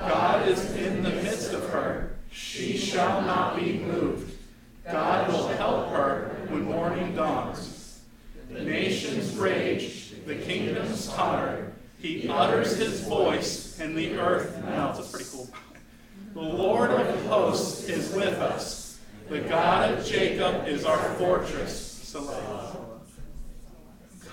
God 0.00 0.46
is 0.46 0.70
in 0.76 1.02
the 1.02 1.08
midst 1.08 1.54
of 1.54 1.66
her. 1.70 2.10
She 2.30 2.76
shall 2.76 3.22
not 3.22 3.56
be 3.56 3.78
moved. 3.78 4.36
God 4.84 5.32
will 5.32 5.48
help 5.48 5.88
her 5.92 6.46
when 6.50 6.64
morning 6.64 7.16
dawns. 7.16 8.02
The 8.50 8.60
nations 8.60 9.34
rage, 9.34 10.12
the 10.26 10.34
kingdoms 10.34 11.08
totter. 11.08 11.72
He 11.98 12.28
utters 12.28 12.76
his 12.76 13.00
voice, 13.00 13.80
and 13.80 13.96
the 13.96 14.18
earth 14.18 14.62
melts. 14.62 14.98
That's 14.98 15.10
pretty 15.10 15.30
cool. 15.32 15.48
The 16.34 16.54
Lord 16.54 16.90
of 16.90 17.26
hosts 17.28 17.88
is 17.88 18.12
with 18.14 18.40
us. 18.40 19.00
The 19.30 19.40
God 19.40 19.92
of 19.92 20.04
Jacob 20.04 20.68
is 20.68 20.84
our 20.84 21.02
fortress. 21.14 21.80
Selah. 21.80 22.83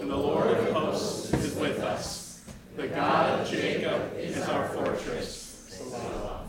And 0.00 0.10
the 0.10 0.16
Lord 0.16 0.46
of 0.46 0.72
hosts 0.72 1.32
is 1.32 1.56
with 1.56 1.80
us. 1.80 2.44
The 2.76 2.86
God 2.86 3.40
of 3.40 3.48
Jacob 3.48 4.16
is 4.16 4.40
our 4.48 4.68
fortress. 4.68 5.66
Selah. 5.68 6.48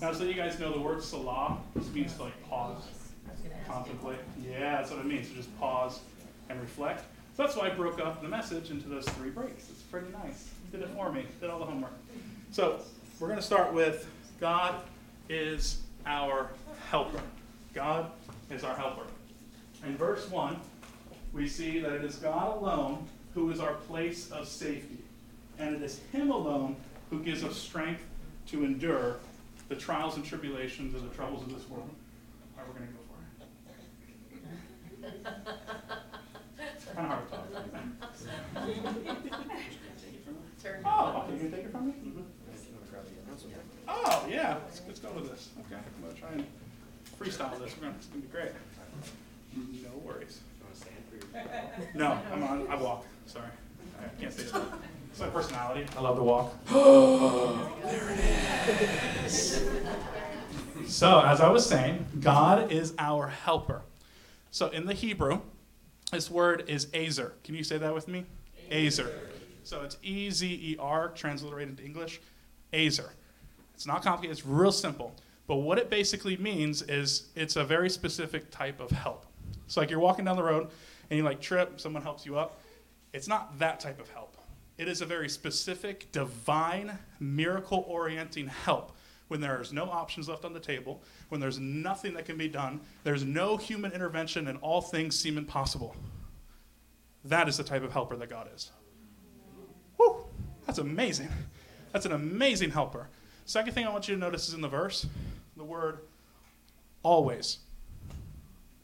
Now, 0.00 0.12
so 0.12 0.24
you 0.24 0.34
guys 0.34 0.58
know 0.58 0.72
the 0.72 0.80
word 0.80 1.02
Selah 1.02 1.58
just 1.76 1.94
means 1.94 2.14
to 2.14 2.24
like 2.24 2.48
pause, 2.48 2.82
contemplate. 3.68 4.18
Yeah, 4.44 4.76
that's 4.76 4.90
what 4.90 4.98
it 4.98 5.06
means. 5.06 5.28
So 5.28 5.34
just 5.34 5.56
pause 5.60 6.00
and 6.48 6.60
reflect. 6.60 7.04
So 7.36 7.44
that's 7.44 7.54
why 7.56 7.68
I 7.68 7.70
broke 7.70 8.00
up 8.00 8.20
the 8.20 8.28
message 8.28 8.70
into 8.70 8.88
those 8.88 9.04
three 9.10 9.30
breaks. 9.30 9.68
It's 9.70 9.82
pretty 9.82 10.08
nice. 10.10 10.48
Did 10.72 10.82
it 10.82 10.88
for 10.88 11.12
me. 11.12 11.24
Did 11.40 11.50
all 11.50 11.60
the 11.60 11.66
homework. 11.66 11.92
So 12.50 12.80
we're 13.20 13.28
going 13.28 13.38
to 13.38 13.46
start 13.46 13.72
with 13.72 14.10
God 14.40 14.74
is 15.28 15.82
our 16.04 16.50
helper. 16.90 17.20
God 17.74 18.10
is 18.50 18.64
our 18.64 18.74
helper. 18.74 19.04
In 19.86 19.96
verse 19.96 20.28
1, 20.28 20.58
we 21.32 21.48
see 21.48 21.80
that 21.80 21.92
it 21.92 22.04
is 22.04 22.16
God 22.16 22.56
alone 22.56 23.06
who 23.34 23.50
is 23.50 23.60
our 23.60 23.74
place 23.74 24.30
of 24.30 24.48
safety. 24.48 24.98
And 25.58 25.74
it 25.76 25.82
is 25.82 26.00
Him 26.12 26.30
alone 26.30 26.76
who 27.10 27.20
gives 27.20 27.44
us 27.44 27.56
strength 27.56 28.02
to 28.48 28.64
endure 28.64 29.16
the 29.68 29.76
trials 29.76 30.16
and 30.16 30.24
tribulations 30.24 30.94
and 30.94 31.08
the 31.08 31.14
troubles 31.14 31.42
of 31.42 31.52
this 31.54 31.68
world. 31.68 31.90
All 32.56 32.64
right, 32.64 32.68
we're 32.68 32.78
going 32.78 32.88
to 32.88 32.94
go 32.94 33.00
for 33.06 33.18
it. 35.06 35.12
It's 36.74 36.84
kind 36.86 37.06
of 37.06 37.12
hard 37.12 37.28
to 37.28 37.34
talk. 37.34 37.44
oh, 40.84 41.22
okay, 41.22 41.32
you 41.32 41.38
going 41.38 41.50
to 41.50 41.56
take 41.56 41.66
it 41.66 41.72
from 41.72 41.86
me? 41.86 41.92
Mm-hmm. 41.92 42.22
Oh, 43.86 44.26
yeah, 44.28 44.58
let's, 44.64 44.82
let's 44.86 45.00
go 45.00 45.10
with 45.12 45.30
this. 45.30 45.48
Okay, 45.60 45.76
I'm 45.76 46.02
going 46.02 46.14
to 46.14 46.20
try 46.20 46.30
and 46.32 46.44
freestyle 47.18 47.58
this. 47.58 47.74
We're 47.76 47.84
gonna, 47.84 47.94
it's 47.96 48.06
going 48.06 48.22
to 48.22 48.26
be 48.26 48.32
great. 48.32 48.52
No 49.56 49.98
worries. 50.04 50.40
No, 51.94 52.18
I'm 52.32 52.42
on, 52.42 52.66
I 52.68 52.76
walk. 52.76 53.04
Sorry. 53.26 53.46
I 54.00 54.20
can't 54.20 54.32
say 54.32 54.44
that. 54.44 54.62
It's 55.10 55.20
my 55.20 55.28
personality. 55.28 55.86
I 55.96 56.00
love 56.00 56.16
to 56.16 56.22
walk. 56.22 56.64
there 57.84 58.10
it 58.10 59.26
is. 59.26 59.68
So, 60.86 61.20
as 61.20 61.40
I 61.40 61.50
was 61.50 61.66
saying, 61.66 62.06
God 62.20 62.70
is 62.72 62.94
our 62.98 63.28
helper. 63.28 63.82
So, 64.50 64.68
in 64.68 64.86
the 64.86 64.94
Hebrew, 64.94 65.40
this 66.12 66.30
word 66.30 66.64
is 66.68 66.86
ezer. 66.94 67.34
Can 67.44 67.54
you 67.54 67.64
say 67.64 67.78
that 67.78 67.92
with 67.92 68.08
me? 68.08 68.24
Ezer. 68.70 69.12
So, 69.64 69.82
it's 69.82 69.96
E 70.02 70.30
Z 70.30 70.46
E 70.46 70.76
R, 70.78 71.08
transliterated 71.08 71.70
into 71.70 71.84
English. 71.84 72.20
ezer. 72.72 73.10
It's 73.74 73.86
not 73.86 74.02
complicated, 74.02 74.38
it's 74.38 74.46
real 74.46 74.72
simple. 74.72 75.14
But 75.46 75.56
what 75.56 75.78
it 75.78 75.90
basically 75.90 76.36
means 76.36 76.82
is 76.82 77.28
it's 77.34 77.56
a 77.56 77.64
very 77.64 77.90
specific 77.90 78.50
type 78.50 78.80
of 78.80 78.90
help. 78.90 79.26
So, 79.66 79.80
like 79.80 79.90
you're 79.90 79.98
walking 80.00 80.24
down 80.24 80.36
the 80.36 80.42
road 80.42 80.68
and 81.10 81.16
you 81.16 81.24
like 81.24 81.40
trip, 81.40 81.80
someone 81.80 82.02
helps 82.02 82.26
you 82.26 82.38
up. 82.38 82.60
It's 83.12 83.28
not 83.28 83.58
that 83.58 83.80
type 83.80 84.00
of 84.00 84.08
help. 84.10 84.36
It 84.76 84.88
is 84.88 85.00
a 85.00 85.06
very 85.06 85.28
specific, 85.28 86.10
divine, 86.12 86.98
miracle 87.18 87.84
orienting 87.88 88.46
help 88.46 88.92
when 89.28 89.40
there's 89.40 89.72
no 89.72 89.84
options 89.84 90.28
left 90.28 90.44
on 90.44 90.52
the 90.52 90.60
table, 90.60 91.02
when 91.28 91.40
there's 91.40 91.58
nothing 91.58 92.14
that 92.14 92.24
can 92.24 92.36
be 92.36 92.48
done, 92.48 92.80
there's 93.04 93.24
no 93.24 93.56
human 93.56 93.92
intervention, 93.92 94.48
and 94.48 94.58
all 94.62 94.80
things 94.80 95.18
seem 95.18 95.36
impossible. 95.36 95.94
That 97.24 97.48
is 97.48 97.58
the 97.58 97.64
type 97.64 97.82
of 97.82 97.92
helper 97.92 98.16
that 98.16 98.30
God 98.30 98.48
is. 98.54 98.70
Whew, 99.96 100.24
that's 100.66 100.78
amazing. 100.78 101.28
That's 101.92 102.06
an 102.06 102.12
amazing 102.12 102.70
helper. 102.70 103.08
Second 103.44 103.72
thing 103.74 103.86
I 103.86 103.90
want 103.90 104.08
you 104.08 104.14
to 104.14 104.20
notice 104.20 104.48
is 104.48 104.54
in 104.54 104.60
the 104.60 104.68
verse 104.68 105.06
the 105.56 105.64
word 105.64 105.98
always. 107.02 107.58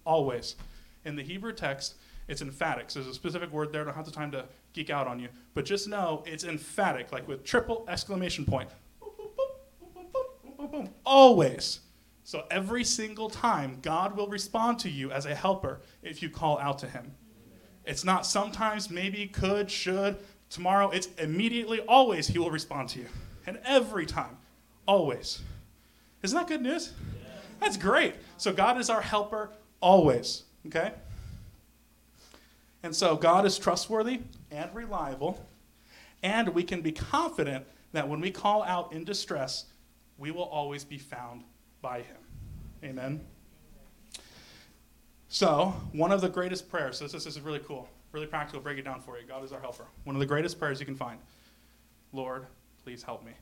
Always. 0.04 0.56
In 1.04 1.16
the 1.16 1.22
Hebrew 1.22 1.52
text, 1.52 1.94
it's 2.28 2.42
emphatic. 2.42 2.90
So 2.90 3.00
there's 3.00 3.10
a 3.10 3.14
specific 3.14 3.52
word 3.52 3.72
there. 3.72 3.82
I 3.82 3.84
don't 3.84 3.94
have 3.94 4.04
the 4.06 4.10
time 4.10 4.30
to 4.32 4.46
geek 4.72 4.90
out 4.90 5.06
on 5.06 5.18
you. 5.18 5.28
But 5.52 5.64
just 5.64 5.88
know 5.88 6.22
it's 6.26 6.44
emphatic, 6.44 7.12
like 7.12 7.28
with 7.28 7.44
triple 7.44 7.84
exclamation 7.88 8.44
point. 8.44 8.70
Always. 11.04 11.80
So 12.22 12.44
every 12.50 12.84
single 12.84 13.28
time, 13.28 13.78
God 13.82 14.16
will 14.16 14.28
respond 14.28 14.78
to 14.80 14.90
you 14.90 15.10
as 15.10 15.26
a 15.26 15.34
helper 15.34 15.82
if 16.02 16.22
you 16.22 16.30
call 16.30 16.58
out 16.58 16.78
to 16.78 16.86
him. 16.86 17.12
It's 17.84 18.04
not 18.04 18.24
sometimes, 18.24 18.88
maybe, 18.88 19.26
could, 19.26 19.70
should, 19.70 20.16
tomorrow. 20.48 20.88
It's 20.90 21.08
immediately, 21.18 21.80
always, 21.80 22.26
he 22.26 22.38
will 22.38 22.50
respond 22.50 22.88
to 22.90 23.00
you. 23.00 23.06
And 23.46 23.60
every 23.62 24.06
time, 24.06 24.38
always. 24.86 25.42
Isn't 26.22 26.38
that 26.38 26.48
good 26.48 26.62
news? 26.62 26.94
That's 27.60 27.76
great. 27.76 28.14
So 28.38 28.54
God 28.54 28.78
is 28.80 28.88
our 28.88 29.02
helper 29.02 29.50
always, 29.80 30.44
okay? 30.66 30.92
And 32.84 32.94
so 32.94 33.16
God 33.16 33.46
is 33.46 33.58
trustworthy 33.58 34.20
and 34.50 34.72
reliable, 34.74 35.42
and 36.22 36.50
we 36.50 36.62
can 36.62 36.82
be 36.82 36.92
confident 36.92 37.64
that 37.92 38.06
when 38.06 38.20
we 38.20 38.30
call 38.30 38.62
out 38.62 38.92
in 38.92 39.04
distress, 39.04 39.64
we 40.18 40.30
will 40.30 40.44
always 40.44 40.84
be 40.84 40.98
found 40.98 41.44
by 41.80 42.02
him. 42.02 42.18
Amen. 42.84 43.20
So, 45.28 45.74
one 45.92 46.12
of 46.12 46.20
the 46.20 46.28
greatest 46.28 46.68
prayers, 46.70 46.98
so 46.98 47.04
this, 47.04 47.12
this 47.12 47.26
is 47.26 47.40
really 47.40 47.60
cool, 47.60 47.88
really 48.12 48.26
practical, 48.26 48.60
break 48.60 48.76
it 48.76 48.84
down 48.84 49.00
for 49.00 49.18
you. 49.18 49.26
God 49.26 49.42
is 49.42 49.50
our 49.50 49.60
helper. 49.60 49.86
One 50.04 50.14
of 50.14 50.20
the 50.20 50.26
greatest 50.26 50.58
prayers 50.58 50.78
you 50.78 50.84
can 50.84 50.94
find 50.94 51.18
Lord, 52.12 52.44
please 52.84 53.02
help 53.02 53.24
me. 53.24 53.32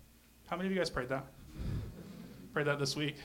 How 0.47 0.57
many 0.57 0.69
of 0.69 0.73
you 0.73 0.79
guys 0.79 0.89
prayed 0.89 1.09
that? 1.09 1.25
Prayed 2.55 2.69
that 2.69 2.79
this 2.79 2.95
week, 2.95 3.17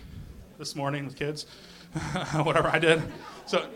this 0.57 0.75
morning 0.75 1.05
with 1.05 1.15
kids, 1.15 1.45
whatever 2.41 2.69
I 2.69 2.79
did. 2.79 3.03
So, 3.45 3.67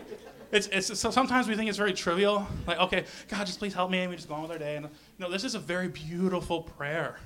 it's, 0.52 0.68
it's, 0.68 0.98
so 0.98 1.10
sometimes 1.10 1.48
we 1.48 1.56
think 1.56 1.68
it's 1.68 1.78
very 1.78 1.94
trivial, 1.94 2.46
like, 2.66 2.78
okay, 2.78 3.04
God, 3.28 3.46
just 3.46 3.58
please 3.58 3.72
help 3.72 3.90
me, 3.90 4.00
and 4.00 4.10
we 4.10 4.16
just 4.16 4.28
go 4.28 4.34
on 4.34 4.42
with 4.42 4.50
our 4.50 4.58
day. 4.58 4.76
And 4.76 4.88
no, 5.18 5.30
this 5.30 5.44
is 5.44 5.54
a 5.54 5.58
very 5.58 5.88
beautiful 5.88 6.62
prayer. 6.62 7.18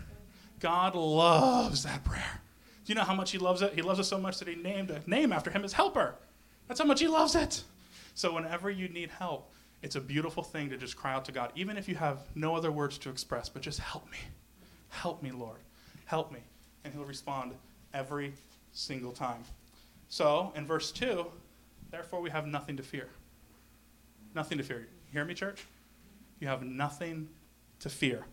God 0.61 0.95
loves 0.95 1.83
that 1.83 2.04
prayer. 2.04 2.40
Do 2.85 2.92
you 2.92 2.95
know 2.95 3.02
how 3.02 3.14
much 3.14 3.33
He 3.33 3.38
loves 3.38 3.62
it? 3.62 3.75
He 3.75 3.83
loves 3.83 3.99
it 3.99 4.04
so 4.04 4.18
much 4.18 4.38
that 4.38 4.47
He 4.47 4.54
named 4.54 4.90
a 4.90 5.02
name 5.09 5.33
after 5.33 5.50
Him 5.50 5.64
as 5.64 5.73
Helper. 5.73 6.14
That's 6.68 6.78
how 6.78 6.87
much 6.87 7.00
He 7.00 7.09
loves 7.09 7.35
it. 7.35 7.64
So 8.14 8.33
whenever 8.33 8.71
you 8.71 8.88
need 8.88 9.11
help, 9.11 9.52
it's 9.83 9.97
a 9.97 10.00
beautiful 10.00 10.45
thing 10.45 10.71
to 10.71 10.76
just 10.76 10.97
cry 10.97 11.12
out 11.12 11.25
to 11.25 11.33
God, 11.33 11.50
even 11.56 11.76
if 11.76 11.88
you 11.88 11.97
have 11.97 12.21
no 12.37 12.54
other 12.54 12.71
words 12.71 12.97
to 12.99 13.11
express, 13.11 13.49
but 13.49 13.61
just 13.61 13.80
help 13.80 14.09
me. 14.11 14.18
Help 14.88 15.23
me, 15.23 15.33
Lord. 15.33 15.59
Help 16.04 16.33
me. 16.33 16.38
And 16.85 16.95
He'll 16.95 17.04
respond 17.04 17.52
every 17.92 18.33
single 18.73 19.12
time. 19.12 19.42
So 20.09 20.52
in 20.54 20.64
verse 20.64 20.92
2, 20.92 21.26
therefore 21.96 22.20
we 22.20 22.28
have 22.28 22.46
nothing 22.46 22.76
to 22.76 22.82
fear. 22.82 23.08
Nothing 24.34 24.58
to 24.58 24.64
fear. 24.64 24.80
You 24.80 25.12
hear 25.12 25.24
me, 25.24 25.32
church? 25.32 25.64
You 26.40 26.48
have 26.48 26.62
nothing 26.62 27.26
to 27.80 27.88
fear. 27.88 28.26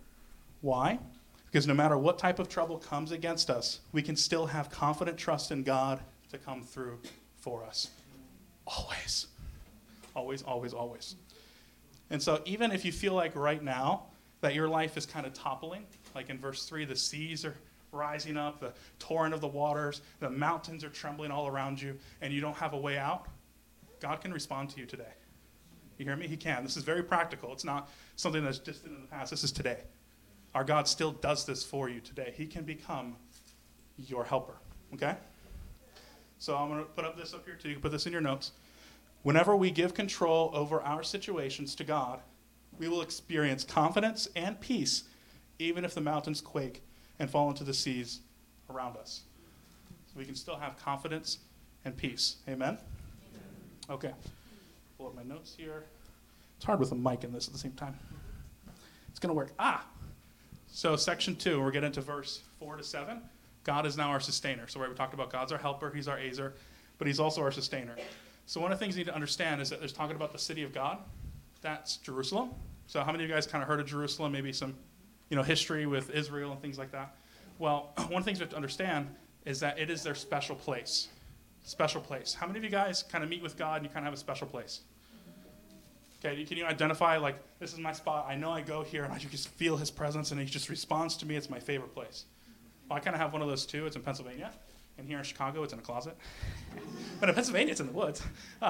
Why? 0.60 1.00
Because 1.46 1.65
no 1.65 1.74
matter 1.74 1.98
what 1.98 2.17
type 2.17 2.39
of 2.39 2.50
trouble 2.50 2.77
comes 2.77 3.13
against 3.13 3.50
us, 3.50 3.79
we 3.93 4.01
can 4.01 4.17
still 4.17 4.48
have 4.48 4.70
confident 4.70 5.17
trust 5.17 5.51
in 5.51 5.63
God 5.63 6.01
to 6.29 6.38
come 6.38 6.62
through 6.62 7.00
for 7.39 7.63
us. 7.63 7.89
Always. 8.67 9.27
Always, 10.13 10.41
always, 10.41 10.74
always. 10.74 11.15
And 12.10 12.22
so, 12.22 12.41
even 12.43 12.72
if 12.72 12.84
you 12.84 12.91
feel 12.91 13.13
like 13.13 13.34
right 13.34 13.63
now 13.63 14.03
that 14.41 14.53
your 14.53 14.67
life 14.67 14.98
is 14.98 15.05
kind 15.05 15.25
of 15.25 15.34
toppling, 15.34 15.86
like 16.13 16.29
in 16.29 16.38
verse 16.38 16.65
3, 16.65 16.84
the 16.84 16.98
seas 16.98 17.46
are 17.46 17.55
rising 17.93 18.36
up, 18.36 18.60
the 18.60 18.74
torrent 19.00 19.34
of 19.34 19.39
the 19.39 19.48
waters, 19.48 20.01
the 20.20 20.29
mountains 20.29 20.84
are 20.84 20.89
trembling 20.89 21.32
all 21.32 21.48
around 21.48 21.82
you, 21.82 21.98
and 22.22 22.34
you 22.34 22.41
don't 22.41 22.58
have 22.58 22.74
a 22.74 22.77
way 22.77 22.98
out, 22.98 23.27
God 24.03 24.19
can 24.19 24.33
respond 24.33 24.69
to 24.72 24.81
you 24.81 24.86
today. 24.86 25.13
You 25.98 26.03
hear 26.03 26.17
me? 26.17 26.27
He 26.27 26.36
can. 26.36 26.62
This 26.62 26.75
is 26.75 26.83
very 26.83 27.01
practical. 27.01 27.53
It's 27.53 27.63
not 27.63 27.89
something 28.17 28.43
that's 28.43 28.60
distant 28.60 28.93
in 28.93 29.01
the 29.01 29.07
past. 29.07 29.31
This 29.31 29.45
is 29.45 29.51
today. 29.53 29.77
Our 30.53 30.65
God 30.65 30.89
still 30.89 31.13
does 31.13 31.45
this 31.45 31.63
for 31.63 31.88
you 31.88 32.01
today. 32.01 32.33
He 32.36 32.45
can 32.45 32.65
become 32.65 33.15
your 33.98 34.25
helper. 34.25 34.55
Okay? 34.93 35.15
So 36.38 36.57
I'm 36.57 36.67
going 36.67 36.81
to 36.81 36.86
put 36.86 37.05
up 37.05 37.15
this 37.15 37.33
up 37.33 37.45
here 37.45 37.55
too. 37.55 37.69
You 37.69 37.75
can 37.75 37.81
put 37.81 37.93
this 37.93 38.05
in 38.05 38.12
your 38.12 38.19
notes. 38.19 38.51
Whenever 39.22 39.55
we 39.55 39.72
give 39.72 39.93
control 39.93 40.51
over 40.53 40.81
our 40.81 41.01
situations 41.01 41.74
to 41.75 41.86
God, 41.86 42.19
we 42.77 42.89
will 42.89 43.03
experience 43.03 43.63
confidence 43.63 44.27
and 44.36 44.60
peace, 44.60 45.05
even 45.60 45.86
if 45.86 45.95
the 45.95 46.01
mountains 46.01 46.41
quake 46.41 46.83
and 47.19 47.29
fall 47.29 47.48
into 47.50 47.63
the 47.63 47.74
seas 47.74 48.19
around 48.69 48.98
us. 48.98 49.22
So 50.07 50.15
we 50.17 50.25
can 50.25 50.36
still 50.36 50.57
have 50.57 50.75
confidence 50.75 51.38
and 51.86 51.95
peace. 51.95 52.36
Amen? 52.50 52.77
Okay. 53.90 54.12
Pull 54.98 55.08
up 55.08 55.16
my 55.16 55.24
notes 55.24 55.56
here. 55.58 55.84
It's 56.58 56.66
hard 56.66 56.80
with 56.80 56.92
a 56.92 56.96
mic 56.96 57.24
in 57.24 57.34
this 57.34 57.48
at 57.48 57.54
the 57.54 57.60
same 57.60 57.74
time. 57.74 57.98
It's 59.10 59.20
going 59.20 59.30
to 59.30 59.36
work. 59.36 59.52
Ah! 59.60 59.86
So, 60.68 60.96
section 60.96 61.36
two, 61.36 61.62
we're 61.62 61.72
getting 61.72 61.88
into 61.88 62.02
verse 62.02 62.42
four 62.60 62.78
to 62.78 62.84
seven. 62.84 63.22
God 63.63 63.86
is 63.86 63.96
now 63.98 64.10
our 64.10 64.20
sustainer. 64.20 64.68
So, 64.68 64.80
where 64.80 64.90
we 64.90 64.96
talked 64.96 65.13
about 65.13 65.30
God's 65.30 65.52
our 65.52 65.58
helper, 65.58 65.92
He's 65.94 66.08
our 66.08 66.18
ezer, 66.18 66.54
but 66.98 67.08
He's 67.08 67.20
also 67.20 67.42
our 67.42 67.52
sustainer. 67.52 67.96
So, 68.46 68.60
one 68.60 68.72
of 68.72 68.80
the 68.80 68.84
things 68.84 68.98
you 68.98 69.04
need 69.04 69.10
to 69.10 69.16
understand 69.16 69.62
is 69.62 69.70
that 69.70 69.80
there's 69.80 69.94
talking 69.94 70.16
about 70.16 70.32
the 70.32 70.40
city 70.40 70.63
of 70.63 70.74
God. 70.74 70.98
That's 71.62 71.98
Jerusalem. 71.98 72.52
So, 72.88 73.04
how 73.04 73.12
many 73.12 73.24
of 73.24 73.30
you 73.30 73.36
guys 73.36 73.46
kind 73.46 73.62
of 73.62 73.68
heard 73.68 73.80
of 73.80 73.86
Jerusalem? 73.86 74.32
Maybe 74.32 74.52
some, 74.52 74.74
you 75.30 75.38
know, 75.38 75.44
history 75.44 75.86
with 75.86 76.10
Israel 76.10 76.52
and 76.52 76.62
things 76.62 76.78
like 76.78 76.92
that. 76.92 77.16
Well, 77.60 77.92
one 77.98 78.14
of 78.14 78.20
the 78.20 78.24
things 78.24 78.40
we 78.40 78.44
have 78.44 78.51
to 78.51 78.55
understand 78.55 79.14
is 79.46 79.60
that 79.60 79.77
it 79.77 79.90
is 79.90 80.03
their 80.03 80.16
special 80.16 80.55
place. 80.55 81.10
Special 81.64 82.02
place. 82.02 82.34
How 82.34 82.46
many 82.46 82.60
of 82.60 82.64
you 82.66 82.70
guys 82.70 83.04
kind 83.04 83.24
of 83.24 83.30
meet 83.30 83.42
with 83.42 83.58
God 83.58 83.78
and 83.78 83.86
you 83.86 83.90
kind 83.90 84.06
of 84.06 84.06
have 84.06 84.14
a 84.14 84.18
special 84.18 84.48
place? 84.48 84.82
Okay, 86.24 86.44
can 86.46 86.58
you 86.58 86.66
identify, 86.66 87.18
like, 87.18 87.36
this 87.60 87.74
is 87.74 87.80
my 87.80 87.92
spot. 87.92 88.26
I 88.30 88.36
know 88.36 88.52
I 88.52 88.62
go 88.62 88.84
here 88.84 89.04
and 89.04 89.12
I 89.12 89.18
just 89.18 89.50
feel 89.50 89.76
his 89.76 89.92
presence 89.92 90.32
and 90.32 90.40
he 90.40 90.46
just 90.46 90.70
responds 90.70 91.18
to 91.18 91.26
me. 91.26 91.36
It's 91.36 91.50
my 91.50 91.60
favorite 91.60 91.94
place. 91.94 92.26
Well, 92.90 92.98
I 92.98 93.02
kind 93.02 93.16
of 93.16 93.22
have 93.22 93.34
one 93.34 93.42
of 93.42 93.48
those 93.48 93.66
too. 93.66 93.86
It's 93.86 93.96
in 93.96 94.02
Pennsylvania. 94.02 94.52
And 94.98 95.08
here 95.08 95.18
in 95.18 95.24
Chicago, 95.24 95.64
it's 95.64 95.74
in 95.74 95.80
a 95.80 95.82
closet. 95.82 96.16
but 97.20 97.28
in 97.28 97.36
Pennsylvania, 97.36 97.72
it's 97.72 97.82
in 97.82 97.88
the 97.88 97.94
woods, 97.94 98.22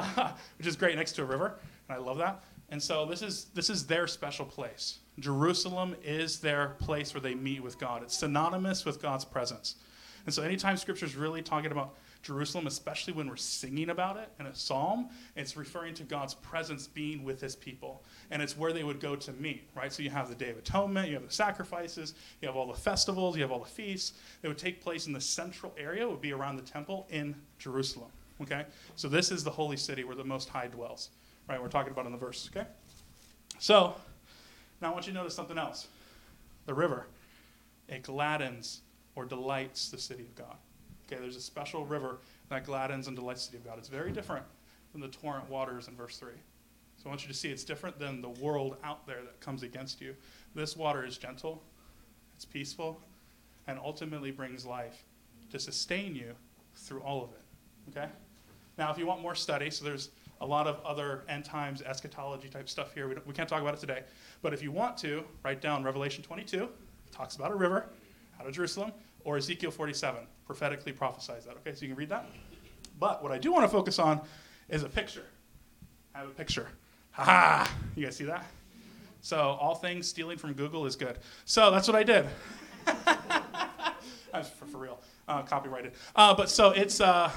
which 0.57 0.67
is 0.67 0.75
great 0.75 0.95
next 0.95 1.13
to 1.13 1.23
a 1.23 1.25
river. 1.25 1.59
And 1.89 1.97
I 1.97 1.99
love 1.99 2.17
that. 2.19 2.43
And 2.69 2.81
so 2.81 3.05
this 3.05 3.21
is, 3.21 3.45
this 3.53 3.69
is 3.69 3.85
their 3.85 4.07
special 4.07 4.45
place. 4.45 4.99
Jerusalem 5.19 5.95
is 6.03 6.39
their 6.39 6.69
place 6.79 7.13
where 7.13 7.21
they 7.21 7.35
meet 7.35 7.61
with 7.61 7.77
God. 7.77 8.01
It's 8.01 8.17
synonymous 8.17 8.85
with 8.85 9.01
God's 9.01 9.25
presence. 9.25 9.75
And 10.25 10.33
so 10.33 10.41
anytime 10.41 10.77
scripture 10.77 11.05
is 11.05 11.15
really 11.15 11.41
talking 11.41 11.71
about 11.71 11.95
Jerusalem, 12.23 12.67
especially 12.67 13.13
when 13.13 13.27
we're 13.27 13.35
singing 13.35 13.89
about 13.89 14.15
it 14.15 14.29
in 14.39 14.45
a 14.45 14.55
psalm, 14.55 15.09
it's 15.35 15.57
referring 15.57 15.93
to 15.95 16.03
God's 16.03 16.33
presence 16.33 16.87
being 16.87 17.23
with 17.25 17.41
his 17.41 17.53
people. 17.53 18.01
And 18.31 18.41
it's 18.41 18.57
where 18.57 18.71
they 18.71 18.85
would 18.85 19.01
go 19.01 19.17
to 19.17 19.33
meet, 19.33 19.67
right? 19.75 19.91
So 19.91 20.01
you 20.01 20.09
have 20.09 20.29
the 20.29 20.35
Day 20.35 20.49
of 20.49 20.57
Atonement, 20.57 21.09
you 21.09 21.15
have 21.15 21.27
the 21.27 21.33
sacrifices, 21.33 22.13
you 22.41 22.47
have 22.47 22.55
all 22.55 22.65
the 22.65 22.79
festivals, 22.79 23.35
you 23.35 23.41
have 23.41 23.51
all 23.51 23.59
the 23.59 23.65
feasts. 23.65 24.13
They 24.41 24.47
would 24.47 24.57
take 24.57 24.81
place 24.81 25.05
in 25.05 25.13
the 25.13 25.21
central 25.21 25.73
area, 25.77 26.03
it 26.03 26.09
would 26.09 26.21
be 26.21 26.31
around 26.31 26.55
the 26.55 26.63
temple 26.63 27.05
in 27.09 27.35
Jerusalem, 27.59 28.09
okay? 28.41 28.65
So 28.95 29.09
this 29.09 29.29
is 29.29 29.43
the 29.43 29.51
holy 29.51 29.77
city 29.77 30.05
where 30.05 30.15
the 30.15 30.23
Most 30.23 30.47
High 30.47 30.67
dwells, 30.67 31.09
right? 31.49 31.61
We're 31.61 31.67
talking 31.67 31.91
about 31.91 32.05
in 32.05 32.13
the 32.13 32.17
verse, 32.17 32.49
okay? 32.55 32.67
So 33.59 33.95
now 34.81 34.91
I 34.91 34.93
want 34.93 35.07
you 35.07 35.11
to 35.11 35.19
notice 35.19 35.35
something 35.35 35.57
else. 35.57 35.87
The 36.67 36.73
river, 36.73 37.05
it 37.89 38.03
gladdens 38.03 38.79
or 39.15 39.25
delights 39.25 39.89
the 39.89 39.97
city 39.97 40.23
of 40.23 40.35
God. 40.35 40.55
Okay, 41.13 41.21
there's 41.21 41.35
a 41.35 41.41
special 41.41 41.85
river 41.85 42.17
that 42.49 42.65
gladdens 42.65 43.07
and 43.07 43.15
delights 43.15 43.45
the 43.45 43.51
city 43.51 43.57
of 43.57 43.65
God. 43.65 43.77
It's 43.77 43.87
very 43.87 44.11
different 44.11 44.45
than 44.93 45.01
the 45.01 45.09
torrent 45.09 45.47
waters 45.47 45.87
in 45.87 45.95
verse 45.95 46.17
3. 46.17 46.31
So 46.97 47.05
I 47.05 47.09
want 47.09 47.21
you 47.21 47.27
to 47.27 47.33
see 47.35 47.49
it's 47.49 47.63
different 47.63 47.99
than 47.99 48.21
the 48.21 48.29
world 48.29 48.77
out 48.83 49.05
there 49.05 49.21
that 49.21 49.39
comes 49.39 49.61
against 49.61 50.01
you. 50.01 50.15
This 50.55 50.75
water 50.75 51.05
is 51.05 51.17
gentle, 51.17 51.61
it's 52.35 52.45
peaceful, 52.45 52.99
and 53.67 53.77
ultimately 53.77 54.31
brings 54.31 54.65
life 54.65 55.03
to 55.51 55.59
sustain 55.59 56.15
you 56.15 56.33
through 56.75 57.01
all 57.01 57.23
of 57.23 57.29
it. 57.31 57.95
Okay? 57.95 58.09
Now, 58.79 58.91
if 58.91 58.97
you 58.97 59.05
want 59.05 59.21
more 59.21 59.35
study, 59.35 59.69
so 59.69 59.85
there's 59.85 60.09
a 60.41 60.45
lot 60.45 60.65
of 60.65 60.83
other 60.83 61.25
end 61.29 61.45
times 61.45 61.83
eschatology 61.83 62.49
type 62.49 62.67
stuff 62.67 62.91
here. 62.93 63.07
We, 63.07 63.15
we 63.27 63.33
can't 63.33 63.47
talk 63.47 63.61
about 63.61 63.75
it 63.75 63.79
today. 63.79 64.01
But 64.41 64.53
if 64.53 64.63
you 64.63 64.71
want 64.71 64.97
to, 64.97 65.23
write 65.43 65.61
down 65.61 65.83
Revelation 65.83 66.23
22, 66.23 66.67
talks 67.11 67.35
about 67.35 67.51
a 67.51 67.55
river 67.55 67.85
out 68.39 68.47
of 68.47 68.53
Jerusalem, 68.53 68.91
or 69.23 69.37
Ezekiel 69.37 69.71
47 69.71 70.21
prophetically 70.45 70.91
prophesies 70.91 71.45
that. 71.45 71.55
Okay, 71.57 71.73
so 71.73 71.81
you 71.81 71.89
can 71.89 71.97
read 71.97 72.09
that. 72.09 72.29
But 72.99 73.23
what 73.23 73.31
I 73.31 73.37
do 73.37 73.51
want 73.51 73.63
to 73.63 73.69
focus 73.69 73.99
on 73.99 74.21
is 74.69 74.83
a 74.83 74.89
picture. 74.89 75.25
I 76.13 76.19
have 76.19 76.27
a 76.27 76.31
picture. 76.31 76.67
Ha 77.11 77.23
ha! 77.23 77.71
You 77.95 78.05
guys 78.05 78.15
see 78.15 78.25
that? 78.25 78.45
So 79.21 79.37
all 79.37 79.75
things 79.75 80.07
stealing 80.07 80.37
from 80.37 80.53
Google 80.53 80.85
is 80.85 80.95
good. 80.95 81.17
So 81.45 81.71
that's 81.71 81.87
what 81.87 81.95
I 81.95 82.03
did. 82.03 82.27
That's 84.33 84.49
for, 84.49 84.65
for 84.65 84.79
real, 84.79 84.99
uh, 85.27 85.43
copyrighted. 85.43 85.91
Uh, 86.15 86.33
but 86.33 86.49
so 86.49 86.71
it's 86.71 86.99
uh, 86.99 87.31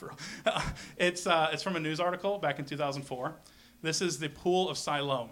it's 0.96 1.26
uh, 1.26 1.50
it's 1.52 1.62
from 1.62 1.76
a 1.76 1.80
news 1.80 2.00
article 2.00 2.38
back 2.38 2.58
in 2.58 2.64
2004. 2.64 3.34
This 3.82 4.00
is 4.00 4.18
the 4.18 4.28
pool 4.28 4.68
of 4.68 4.78
Siloam. 4.78 5.30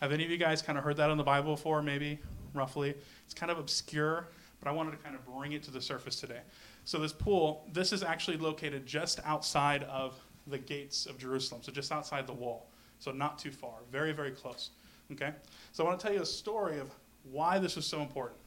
Have 0.00 0.12
any 0.12 0.24
of 0.24 0.30
you 0.30 0.36
guys 0.36 0.62
kind 0.62 0.78
of 0.78 0.84
heard 0.84 0.96
that 0.96 1.10
in 1.10 1.18
the 1.18 1.24
Bible 1.24 1.54
before? 1.54 1.82
Maybe 1.82 2.18
roughly. 2.54 2.94
It's 3.24 3.34
kind 3.34 3.50
of 3.50 3.58
obscure 3.58 4.28
but 4.60 4.68
I 4.68 4.72
wanted 4.72 4.92
to 4.92 4.96
kind 4.98 5.14
of 5.14 5.24
bring 5.26 5.52
it 5.52 5.62
to 5.64 5.70
the 5.70 5.80
surface 5.80 6.20
today. 6.20 6.40
So 6.84 6.98
this 6.98 7.12
pool, 7.12 7.64
this 7.72 7.92
is 7.92 8.02
actually 8.02 8.38
located 8.38 8.86
just 8.86 9.20
outside 9.24 9.84
of 9.84 10.18
the 10.46 10.58
gates 10.58 11.06
of 11.06 11.18
Jerusalem, 11.18 11.62
so 11.62 11.70
just 11.70 11.92
outside 11.92 12.26
the 12.26 12.32
wall. 12.32 12.66
So 12.98 13.12
not 13.12 13.38
too 13.38 13.50
far, 13.50 13.74
very, 13.92 14.12
very 14.12 14.30
close. 14.30 14.70
Okay? 15.12 15.32
So 15.72 15.84
I 15.84 15.86
want 15.86 16.00
to 16.00 16.06
tell 16.06 16.14
you 16.14 16.22
a 16.22 16.26
story 16.26 16.78
of 16.78 16.90
why 17.30 17.58
this 17.58 17.76
is 17.76 17.86
so 17.86 18.00
important. 18.00 18.38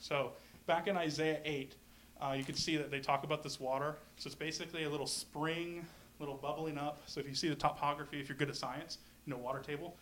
So 0.00 0.32
back 0.66 0.86
in 0.86 0.96
Isaiah 0.96 1.40
8, 1.44 1.74
uh, 2.20 2.34
you 2.36 2.44
can 2.44 2.54
see 2.54 2.76
that 2.76 2.90
they 2.90 3.00
talk 3.00 3.24
about 3.24 3.42
this 3.42 3.58
water. 3.58 3.96
So 4.16 4.28
it's 4.28 4.34
basically 4.34 4.84
a 4.84 4.90
little 4.90 5.06
spring, 5.06 5.84
little 6.20 6.36
bubbling 6.36 6.78
up. 6.78 7.02
So 7.06 7.20
if 7.20 7.28
you 7.28 7.34
see 7.34 7.48
the 7.48 7.54
topography, 7.54 8.20
if 8.20 8.28
you're 8.28 8.38
good 8.38 8.48
at 8.48 8.56
science, 8.56 8.98
you 9.26 9.32
know, 9.32 9.38
water 9.38 9.60
table, 9.60 9.96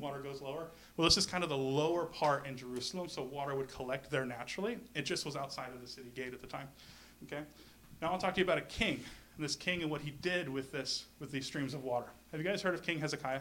water 0.00 0.20
goes 0.20 0.40
lower. 0.40 0.68
Well, 0.96 1.06
this 1.06 1.16
is 1.16 1.26
kind 1.26 1.42
of 1.42 1.50
the 1.50 1.56
lower 1.56 2.06
part 2.06 2.46
in 2.46 2.56
Jerusalem, 2.56 3.08
so 3.08 3.22
water 3.22 3.54
would 3.54 3.68
collect 3.68 4.10
there 4.10 4.24
naturally. 4.24 4.78
It 4.94 5.02
just 5.02 5.24
was 5.24 5.36
outside 5.36 5.72
of 5.74 5.80
the 5.80 5.88
city 5.88 6.10
gate 6.14 6.32
at 6.32 6.40
the 6.40 6.46
time. 6.46 6.68
Okay. 7.24 7.42
Now 8.02 8.12
I'll 8.12 8.18
talk 8.18 8.34
to 8.34 8.40
you 8.40 8.44
about 8.44 8.58
a 8.58 8.62
king, 8.62 9.00
and 9.36 9.44
this 9.44 9.56
king 9.56 9.82
and 9.82 9.90
what 9.90 10.00
he 10.00 10.10
did 10.10 10.48
with 10.48 10.72
this 10.72 11.06
with 11.20 11.30
these 11.30 11.46
streams 11.46 11.74
of 11.74 11.84
water. 11.84 12.08
Have 12.32 12.40
you 12.40 12.46
guys 12.46 12.62
heard 12.62 12.74
of 12.74 12.82
King 12.82 13.00
Hezekiah? 13.00 13.40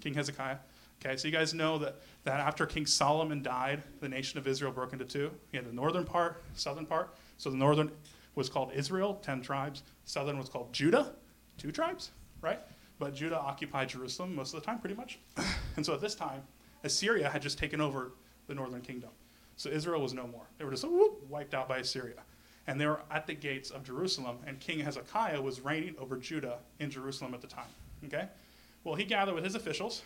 King 0.00 0.14
Hezekiah. 0.14 0.56
Okay, 1.04 1.16
so 1.16 1.28
you 1.28 1.32
guys 1.32 1.52
know 1.52 1.78
that, 1.78 1.96
that 2.24 2.40
after 2.40 2.64
King 2.66 2.86
Solomon 2.86 3.42
died, 3.42 3.82
the 4.00 4.08
nation 4.08 4.38
of 4.38 4.46
Israel 4.46 4.72
broke 4.72 4.92
into 4.92 5.04
two. 5.04 5.30
He 5.50 5.56
had 5.56 5.66
the 5.66 5.72
northern 5.72 6.04
part, 6.04 6.42
southern 6.54 6.86
part. 6.86 7.14
So 7.36 7.50
the 7.50 7.56
northern 7.56 7.90
was 8.34 8.48
called 8.48 8.72
Israel, 8.74 9.20
10 9.22 9.42
tribes. 9.42 9.82
Southern 10.04 10.38
was 10.38 10.48
called 10.48 10.72
Judah, 10.72 11.12
two 11.58 11.70
tribes, 11.70 12.10
right? 12.40 12.60
But 12.98 13.14
Judah 13.14 13.38
occupied 13.38 13.88
Jerusalem 13.88 14.34
most 14.34 14.54
of 14.54 14.60
the 14.60 14.66
time, 14.66 14.78
pretty 14.78 14.94
much. 14.94 15.18
and 15.76 15.84
so 15.84 15.94
at 15.94 16.00
this 16.00 16.14
time, 16.14 16.42
Assyria 16.84 17.28
had 17.28 17.42
just 17.42 17.58
taken 17.58 17.80
over 17.80 18.12
the 18.46 18.54
northern 18.54 18.82
kingdom. 18.82 19.10
So 19.56 19.70
Israel 19.70 20.00
was 20.02 20.14
no 20.14 20.26
more. 20.26 20.44
They 20.58 20.64
were 20.64 20.70
just 20.70 20.84
whoop, 20.84 21.28
wiped 21.28 21.54
out 21.54 21.68
by 21.68 21.78
Assyria. 21.78 22.22
And 22.66 22.80
they 22.80 22.86
were 22.86 23.00
at 23.10 23.26
the 23.26 23.34
gates 23.34 23.70
of 23.70 23.84
Jerusalem, 23.84 24.38
and 24.46 24.58
King 24.58 24.80
Hezekiah 24.80 25.40
was 25.40 25.60
reigning 25.60 25.94
over 25.98 26.16
Judah 26.16 26.58
in 26.80 26.90
Jerusalem 26.90 27.34
at 27.34 27.40
the 27.40 27.46
time. 27.46 27.68
Okay? 28.06 28.26
Well, 28.84 28.94
he 28.94 29.04
gathered 29.04 29.34
with 29.34 29.44
his 29.44 29.54
officials, 29.54 30.02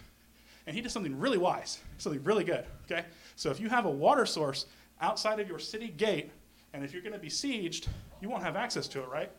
and 0.66 0.74
he 0.74 0.82
did 0.82 0.90
something 0.90 1.18
really 1.18 1.38
wise, 1.38 1.78
something 1.98 2.22
really 2.24 2.44
good. 2.44 2.64
Okay? 2.90 3.04
So 3.36 3.50
if 3.50 3.60
you 3.60 3.68
have 3.68 3.86
a 3.86 3.90
water 3.90 4.26
source 4.26 4.66
outside 5.00 5.40
of 5.40 5.48
your 5.48 5.58
city 5.58 5.88
gate, 5.88 6.30
and 6.72 6.84
if 6.84 6.92
you're 6.92 7.02
going 7.02 7.14
to 7.14 7.18
be 7.18 7.28
sieged, 7.28 7.86
you 8.20 8.28
won't 8.28 8.42
have 8.42 8.56
access 8.56 8.88
to 8.88 9.02
it, 9.02 9.08
right? 9.08 9.30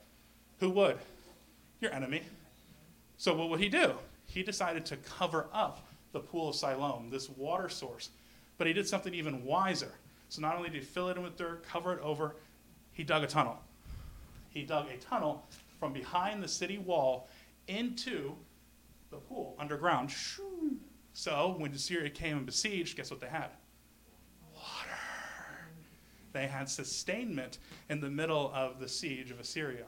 Who 0.59 0.69
would? 0.71 0.97
Your 1.81 1.93
enemy. 1.93 2.23
So 3.19 3.35
what 3.35 3.49
would 3.49 3.59
he 3.59 3.67
do? 3.67 3.95
He 4.27 4.43
decided 4.43 4.85
to 4.87 4.97
cover 4.97 5.47
up 5.51 5.85
the 6.13 6.21
pool 6.21 6.49
of 6.49 6.55
Siloam, 6.55 7.09
this 7.09 7.29
water 7.29 7.67
source. 7.67 8.11
But 8.57 8.65
he 8.65 8.71
did 8.71 8.87
something 8.87 9.13
even 9.13 9.43
wiser. 9.43 9.91
So 10.29 10.41
not 10.41 10.55
only 10.55 10.69
did 10.69 10.79
he 10.79 10.85
fill 10.85 11.09
it 11.09 11.17
in 11.17 11.23
with 11.23 11.35
dirt, 11.35 11.67
cover 11.67 11.91
it 11.91 11.99
over, 12.01 12.37
he 12.93 13.03
dug 13.03 13.23
a 13.23 13.27
tunnel. 13.27 13.59
He 14.47 14.63
dug 14.63 14.89
a 14.89 14.95
tunnel 14.97 15.45
from 15.81 15.91
behind 15.91 16.41
the 16.41 16.47
city 16.47 16.77
wall 16.77 17.27
into 17.67 18.35
the 19.11 19.17
pool 19.17 19.53
underground. 19.59 20.13
So 21.11 21.55
when 21.57 21.73
Assyria 21.73 22.09
came 22.09 22.37
and 22.37 22.45
besieged, 22.45 22.95
guess 22.95 23.11
what 23.11 23.19
they 23.19 23.27
had? 23.27 23.49
Water. 24.55 24.97
They 26.31 26.47
had 26.47 26.69
sustainment 26.69 27.57
in 27.89 27.99
the 27.99 28.09
middle 28.09 28.49
of 28.55 28.79
the 28.79 28.87
siege 28.87 29.29
of 29.29 29.41
Assyria. 29.41 29.85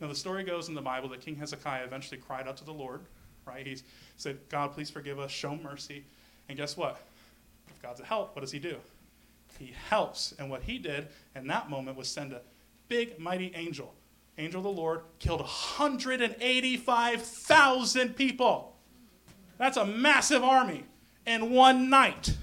Now, 0.00 0.06
the 0.06 0.14
story 0.14 0.44
goes 0.44 0.68
in 0.68 0.74
the 0.74 0.82
Bible 0.82 1.08
that 1.10 1.20
King 1.20 1.36
Hezekiah 1.36 1.84
eventually 1.84 2.20
cried 2.20 2.46
out 2.46 2.56
to 2.58 2.64
the 2.64 2.72
Lord, 2.72 3.00
right? 3.44 3.66
He 3.66 3.78
said, 4.16 4.38
God, 4.48 4.72
please 4.72 4.90
forgive 4.90 5.18
us, 5.18 5.30
show 5.30 5.56
mercy. 5.56 6.04
And 6.48 6.56
guess 6.56 6.76
what? 6.76 7.00
If 7.68 7.82
God's 7.82 8.00
a 8.00 8.04
help, 8.04 8.36
what 8.36 8.42
does 8.42 8.52
he 8.52 8.58
do? 8.58 8.76
He 9.58 9.74
helps. 9.88 10.34
And 10.38 10.50
what 10.50 10.62
he 10.62 10.78
did 10.78 11.08
in 11.34 11.46
that 11.48 11.68
moment 11.68 11.96
was 11.96 12.08
send 12.08 12.32
a 12.32 12.42
big, 12.88 13.18
mighty 13.18 13.52
angel. 13.54 13.92
Angel 14.38 14.60
of 14.60 14.64
the 14.64 14.70
Lord 14.70 15.00
killed 15.18 15.40
185,000 15.40 18.14
people. 18.14 18.76
That's 19.58 19.76
a 19.76 19.84
massive 19.84 20.44
army 20.44 20.84
in 21.26 21.50
one 21.50 21.90
night. 21.90 22.36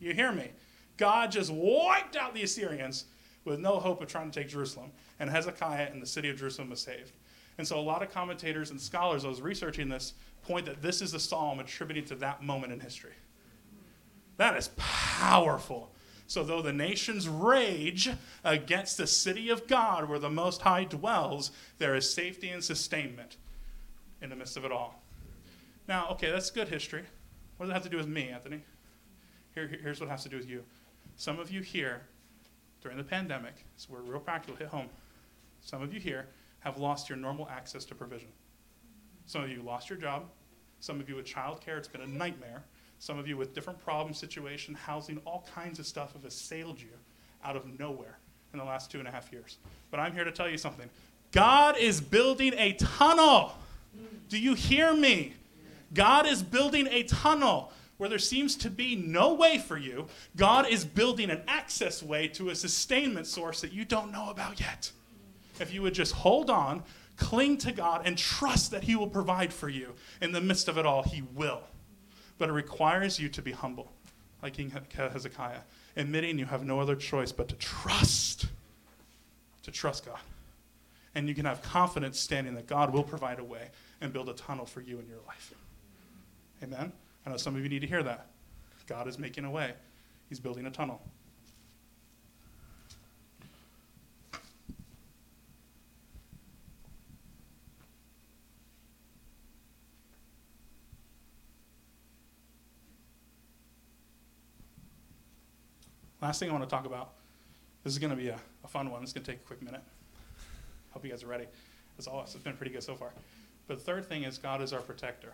You 0.00 0.14
hear 0.14 0.30
me? 0.30 0.50
God 0.96 1.32
just 1.32 1.50
wiped 1.50 2.14
out 2.14 2.34
the 2.34 2.44
Assyrians 2.44 3.06
with 3.44 3.58
no 3.58 3.80
hope 3.80 4.00
of 4.00 4.08
trying 4.08 4.30
to 4.30 4.40
take 4.40 4.48
Jerusalem 4.48 4.92
and 5.20 5.30
Hezekiah 5.30 5.90
and 5.92 6.02
the 6.02 6.06
city 6.06 6.28
of 6.28 6.38
Jerusalem 6.38 6.70
was 6.70 6.80
saved. 6.80 7.12
And 7.58 7.68
so 7.68 7.78
a 7.78 7.82
lot 7.82 8.02
of 8.02 8.10
commentators 8.10 8.70
and 8.70 8.80
scholars, 8.80 9.24
I 9.24 9.28
was 9.28 9.40
researching 9.40 9.88
this, 9.88 10.14
point 10.42 10.66
that 10.66 10.82
this 10.82 11.02
is 11.02 11.12
the 11.12 11.20
psalm 11.20 11.60
attributed 11.60 12.06
to 12.08 12.14
that 12.16 12.42
moment 12.42 12.72
in 12.72 12.80
history. 12.80 13.12
That 14.38 14.56
is 14.56 14.70
powerful. 14.76 15.92
So, 16.26 16.44
though 16.44 16.62
the 16.62 16.72
nations 16.72 17.28
rage 17.28 18.08
against 18.44 18.96
the 18.96 19.06
city 19.06 19.50
of 19.50 19.66
God 19.66 20.08
where 20.08 20.20
the 20.20 20.30
Most 20.30 20.62
High 20.62 20.84
dwells, 20.84 21.50
there 21.78 21.96
is 21.96 22.08
safety 22.08 22.48
and 22.50 22.62
sustainment 22.62 23.36
in 24.22 24.30
the 24.30 24.36
midst 24.36 24.56
of 24.56 24.64
it 24.64 24.70
all. 24.70 25.02
Now, 25.88 26.08
okay, 26.12 26.30
that's 26.30 26.50
good 26.50 26.68
history. 26.68 27.02
What 27.56 27.66
does 27.66 27.70
it 27.70 27.74
have 27.74 27.82
to 27.82 27.88
do 27.88 27.96
with 27.96 28.06
me, 28.06 28.28
Anthony? 28.28 28.62
Here, 29.54 29.66
here's 29.82 30.00
what 30.00 30.06
it 30.06 30.10
has 30.10 30.22
to 30.22 30.28
do 30.28 30.36
with 30.36 30.48
you. 30.48 30.62
Some 31.16 31.40
of 31.40 31.50
you 31.50 31.62
here, 31.62 32.02
during 32.80 32.96
the 32.96 33.04
pandemic, 33.04 33.66
so 33.76 33.88
we're 33.90 34.00
real 34.00 34.20
practical, 34.20 34.56
hit 34.56 34.68
home. 34.68 34.88
Some 35.60 35.82
of 35.82 35.92
you 35.92 36.00
here 36.00 36.26
have 36.60 36.78
lost 36.78 37.08
your 37.08 37.18
normal 37.18 37.48
access 37.48 37.84
to 37.86 37.94
provision. 37.94 38.28
Some 39.26 39.42
of 39.42 39.50
you 39.50 39.62
lost 39.62 39.88
your 39.88 39.98
job. 39.98 40.24
Some 40.80 40.98
of 40.98 41.08
you 41.08 41.16
with 41.16 41.26
childcare, 41.26 41.76
it's 41.76 41.88
been 41.88 42.00
a 42.00 42.06
nightmare. 42.06 42.64
Some 42.98 43.18
of 43.18 43.28
you 43.28 43.36
with 43.36 43.54
different 43.54 43.82
problem 43.82 44.12
situation, 44.14 44.74
housing, 44.74 45.18
all 45.26 45.46
kinds 45.54 45.78
of 45.78 45.86
stuff 45.86 46.12
have 46.14 46.24
assailed 46.24 46.80
you 46.80 46.88
out 47.44 47.56
of 47.56 47.78
nowhere 47.78 48.18
in 48.52 48.58
the 48.58 48.64
last 48.64 48.90
two 48.90 48.98
and 48.98 49.06
a 49.06 49.10
half 49.10 49.32
years. 49.32 49.58
But 49.90 50.00
I'm 50.00 50.12
here 50.12 50.24
to 50.24 50.32
tell 50.32 50.48
you 50.48 50.58
something. 50.58 50.88
God 51.32 51.78
is 51.78 52.00
building 52.00 52.54
a 52.56 52.72
tunnel. 52.74 53.52
Do 54.28 54.38
you 54.38 54.54
hear 54.54 54.94
me? 54.94 55.34
God 55.94 56.26
is 56.26 56.42
building 56.42 56.88
a 56.90 57.04
tunnel 57.04 57.72
where 57.96 58.08
there 58.08 58.18
seems 58.18 58.56
to 58.56 58.70
be 58.70 58.96
no 58.96 59.34
way 59.34 59.58
for 59.58 59.76
you. 59.76 60.06
God 60.36 60.66
is 60.68 60.84
building 60.84 61.30
an 61.30 61.42
access 61.46 62.02
way 62.02 62.28
to 62.28 62.50
a 62.50 62.54
sustainment 62.54 63.26
source 63.26 63.60
that 63.60 63.72
you 63.72 63.84
don't 63.84 64.10
know 64.10 64.30
about 64.30 64.58
yet. 64.60 64.90
If 65.60 65.72
you 65.72 65.82
would 65.82 65.94
just 65.94 66.12
hold 66.12 66.50
on, 66.50 66.82
cling 67.16 67.58
to 67.58 67.70
God, 67.70 68.02
and 68.06 68.16
trust 68.16 68.70
that 68.70 68.84
He 68.84 68.96
will 68.96 69.06
provide 69.06 69.52
for 69.52 69.68
you 69.68 69.94
in 70.20 70.32
the 70.32 70.40
midst 70.40 70.68
of 70.68 70.78
it 70.78 70.86
all, 70.86 71.02
He 71.02 71.22
will. 71.34 71.60
But 72.38 72.48
it 72.48 72.52
requires 72.52 73.20
you 73.20 73.28
to 73.28 73.42
be 73.42 73.52
humble, 73.52 73.92
like 74.42 74.54
King 74.54 74.72
Hezekiah, 74.96 75.60
admitting 75.96 76.38
you 76.38 76.46
have 76.46 76.64
no 76.64 76.80
other 76.80 76.96
choice 76.96 77.30
but 77.30 77.48
to 77.48 77.54
trust, 77.56 78.46
to 79.62 79.70
trust 79.70 80.06
God. 80.06 80.18
And 81.14 81.28
you 81.28 81.34
can 81.34 81.44
have 81.44 81.60
confidence 81.60 82.18
standing 82.18 82.54
that 82.54 82.66
God 82.66 82.92
will 82.92 83.02
provide 83.02 83.38
a 83.38 83.44
way 83.44 83.68
and 84.00 84.12
build 84.12 84.28
a 84.28 84.34
tunnel 84.34 84.64
for 84.64 84.80
you 84.80 84.98
in 84.98 85.06
your 85.06 85.18
life. 85.26 85.52
Amen? 86.62 86.92
I 87.26 87.30
know 87.30 87.36
some 87.36 87.54
of 87.54 87.62
you 87.62 87.68
need 87.68 87.80
to 87.80 87.86
hear 87.86 88.02
that. 88.02 88.26
God 88.86 89.06
is 89.06 89.18
making 89.18 89.44
a 89.44 89.50
way, 89.50 89.74
He's 90.28 90.40
building 90.40 90.66
a 90.66 90.70
tunnel. 90.70 91.02
Last 106.22 106.38
thing 106.38 106.50
I 106.50 106.52
want 106.52 106.64
to 106.64 106.70
talk 106.70 106.84
about. 106.84 107.12
This 107.82 107.94
is 107.94 107.98
going 107.98 108.10
to 108.10 108.16
be 108.16 108.28
a, 108.28 108.38
a 108.62 108.68
fun 108.68 108.90
one. 108.90 109.02
It's 109.02 109.12
going 109.12 109.24
to 109.24 109.30
take 109.30 109.40
a 109.40 109.44
quick 109.44 109.62
minute. 109.62 109.80
Hope 110.90 111.02
you 111.02 111.10
guys 111.10 111.22
are 111.22 111.28
ready. 111.28 111.46
As 111.98 112.06
always, 112.06 112.34
it's 112.34 112.44
been 112.44 112.56
pretty 112.56 112.72
good 112.72 112.82
so 112.82 112.94
far. 112.94 113.10
But 113.66 113.78
the 113.78 113.84
third 113.84 114.04
thing 114.04 114.24
is 114.24 114.36
God 114.36 114.60
is 114.60 114.74
our 114.74 114.80
protector. 114.80 115.32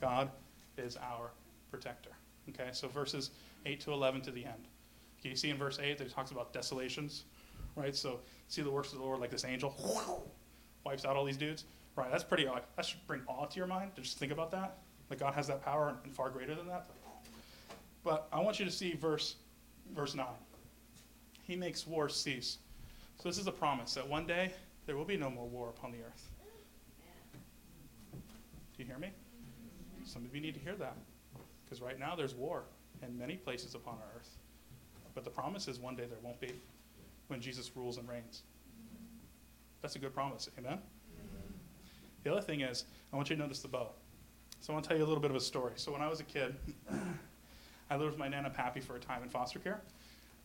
God 0.00 0.30
is 0.78 0.96
our 0.96 1.32
protector. 1.70 2.10
Okay, 2.48 2.70
so 2.72 2.88
verses 2.88 3.30
8 3.66 3.78
to 3.80 3.92
11 3.92 4.22
to 4.22 4.30
the 4.30 4.44
end. 4.44 4.68
Okay, 5.20 5.28
you 5.28 5.36
see 5.36 5.50
in 5.50 5.58
verse 5.58 5.78
8 5.78 5.98
that 5.98 6.06
he 6.06 6.12
talks 6.12 6.30
about 6.30 6.54
desolations, 6.54 7.24
right? 7.76 7.94
So 7.94 8.20
see 8.48 8.62
the 8.62 8.70
works 8.70 8.92
of 8.92 8.98
the 8.98 9.04
Lord 9.04 9.20
like 9.20 9.30
this 9.30 9.44
angel 9.44 9.76
wipes 10.84 11.04
out 11.04 11.14
all 11.16 11.26
these 11.26 11.36
dudes. 11.36 11.64
Right, 11.94 12.10
that's 12.10 12.24
pretty, 12.24 12.46
odd. 12.46 12.62
that 12.76 12.86
should 12.86 13.06
bring 13.06 13.20
awe 13.26 13.44
to 13.44 13.56
your 13.56 13.66
mind 13.66 13.94
to 13.96 14.00
just 14.00 14.16
think 14.16 14.32
about 14.32 14.50
that. 14.52 14.78
Like 15.10 15.18
God 15.18 15.34
has 15.34 15.46
that 15.48 15.62
power 15.62 15.94
and 16.04 16.14
far 16.14 16.30
greater 16.30 16.54
than 16.54 16.68
that. 16.68 16.88
But 18.02 18.28
I 18.32 18.40
want 18.40 18.58
you 18.58 18.64
to 18.64 18.70
see 18.70 18.94
verse, 18.94 19.34
verse 19.94 20.14
9. 20.14 20.26
He 21.42 21.56
makes 21.56 21.86
war 21.86 22.08
cease. 22.08 22.58
So 23.18 23.28
this 23.28 23.38
is 23.38 23.46
a 23.46 23.52
promise 23.52 23.94
that 23.94 24.08
one 24.08 24.26
day 24.26 24.52
there 24.86 24.96
will 24.96 25.04
be 25.04 25.16
no 25.16 25.30
more 25.30 25.46
war 25.46 25.68
upon 25.68 25.92
the 25.92 25.98
earth. 25.98 26.30
Do 28.12 28.18
you 28.78 28.84
hear 28.84 28.98
me? 28.98 29.10
Some 30.04 30.24
of 30.24 30.34
you 30.34 30.40
need 30.40 30.54
to 30.54 30.60
hear 30.60 30.74
that. 30.76 30.96
Because 31.64 31.82
right 31.82 31.98
now 31.98 32.14
there's 32.16 32.34
war 32.34 32.64
in 33.06 33.16
many 33.18 33.36
places 33.36 33.74
upon 33.74 33.94
our 33.94 34.16
earth. 34.16 34.30
But 35.14 35.24
the 35.24 35.30
promise 35.30 35.68
is 35.68 35.78
one 35.78 35.96
day 35.96 36.04
there 36.06 36.18
won't 36.22 36.40
be 36.40 36.52
when 37.28 37.40
Jesus 37.40 37.70
rules 37.76 37.98
and 37.98 38.08
reigns. 38.08 38.42
That's 39.82 39.96
a 39.96 39.98
good 39.98 40.14
promise. 40.14 40.48
Amen? 40.58 40.78
The 42.24 42.32
other 42.32 42.42
thing 42.42 42.60
is, 42.60 42.84
I 43.12 43.16
want 43.16 43.30
you 43.30 43.36
to 43.36 43.42
notice 43.42 43.60
the 43.60 43.68
bow. 43.68 43.90
So 44.60 44.72
I 44.72 44.74
want 44.74 44.84
to 44.84 44.88
tell 44.88 44.98
you 44.98 45.04
a 45.04 45.06
little 45.06 45.22
bit 45.22 45.30
of 45.30 45.36
a 45.36 45.40
story. 45.40 45.72
So 45.76 45.92
when 45.92 46.02
I 46.02 46.08
was 46.08 46.20
a 46.20 46.24
kid, 46.24 46.54
I 47.90 47.96
lived 47.96 48.12
with 48.12 48.18
my 48.18 48.28
Nana 48.28 48.50
Pappy 48.50 48.78
for 48.80 48.94
a 48.94 49.00
time 49.00 49.22
in 49.24 49.28
foster 49.28 49.58
care. 49.58 49.80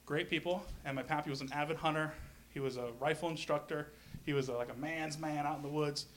Great 0.08 0.30
people, 0.30 0.66
and 0.84 0.96
my 0.96 1.04
Pappy 1.04 1.30
was 1.30 1.42
an 1.42 1.50
avid 1.54 1.78
hunter. 1.78 2.12
He 2.50 2.60
was 2.60 2.78
a 2.78 2.90
rifle 3.00 3.30
instructor. 3.30 3.90
He 4.26 4.34
was 4.34 4.50
a, 4.50 4.54
like 4.54 4.72
a 4.72 4.80
man's 4.80 5.20
man 5.20 5.46
out 5.46 5.58
in 5.58 5.62
the 5.62 5.70
woods. 5.70 6.08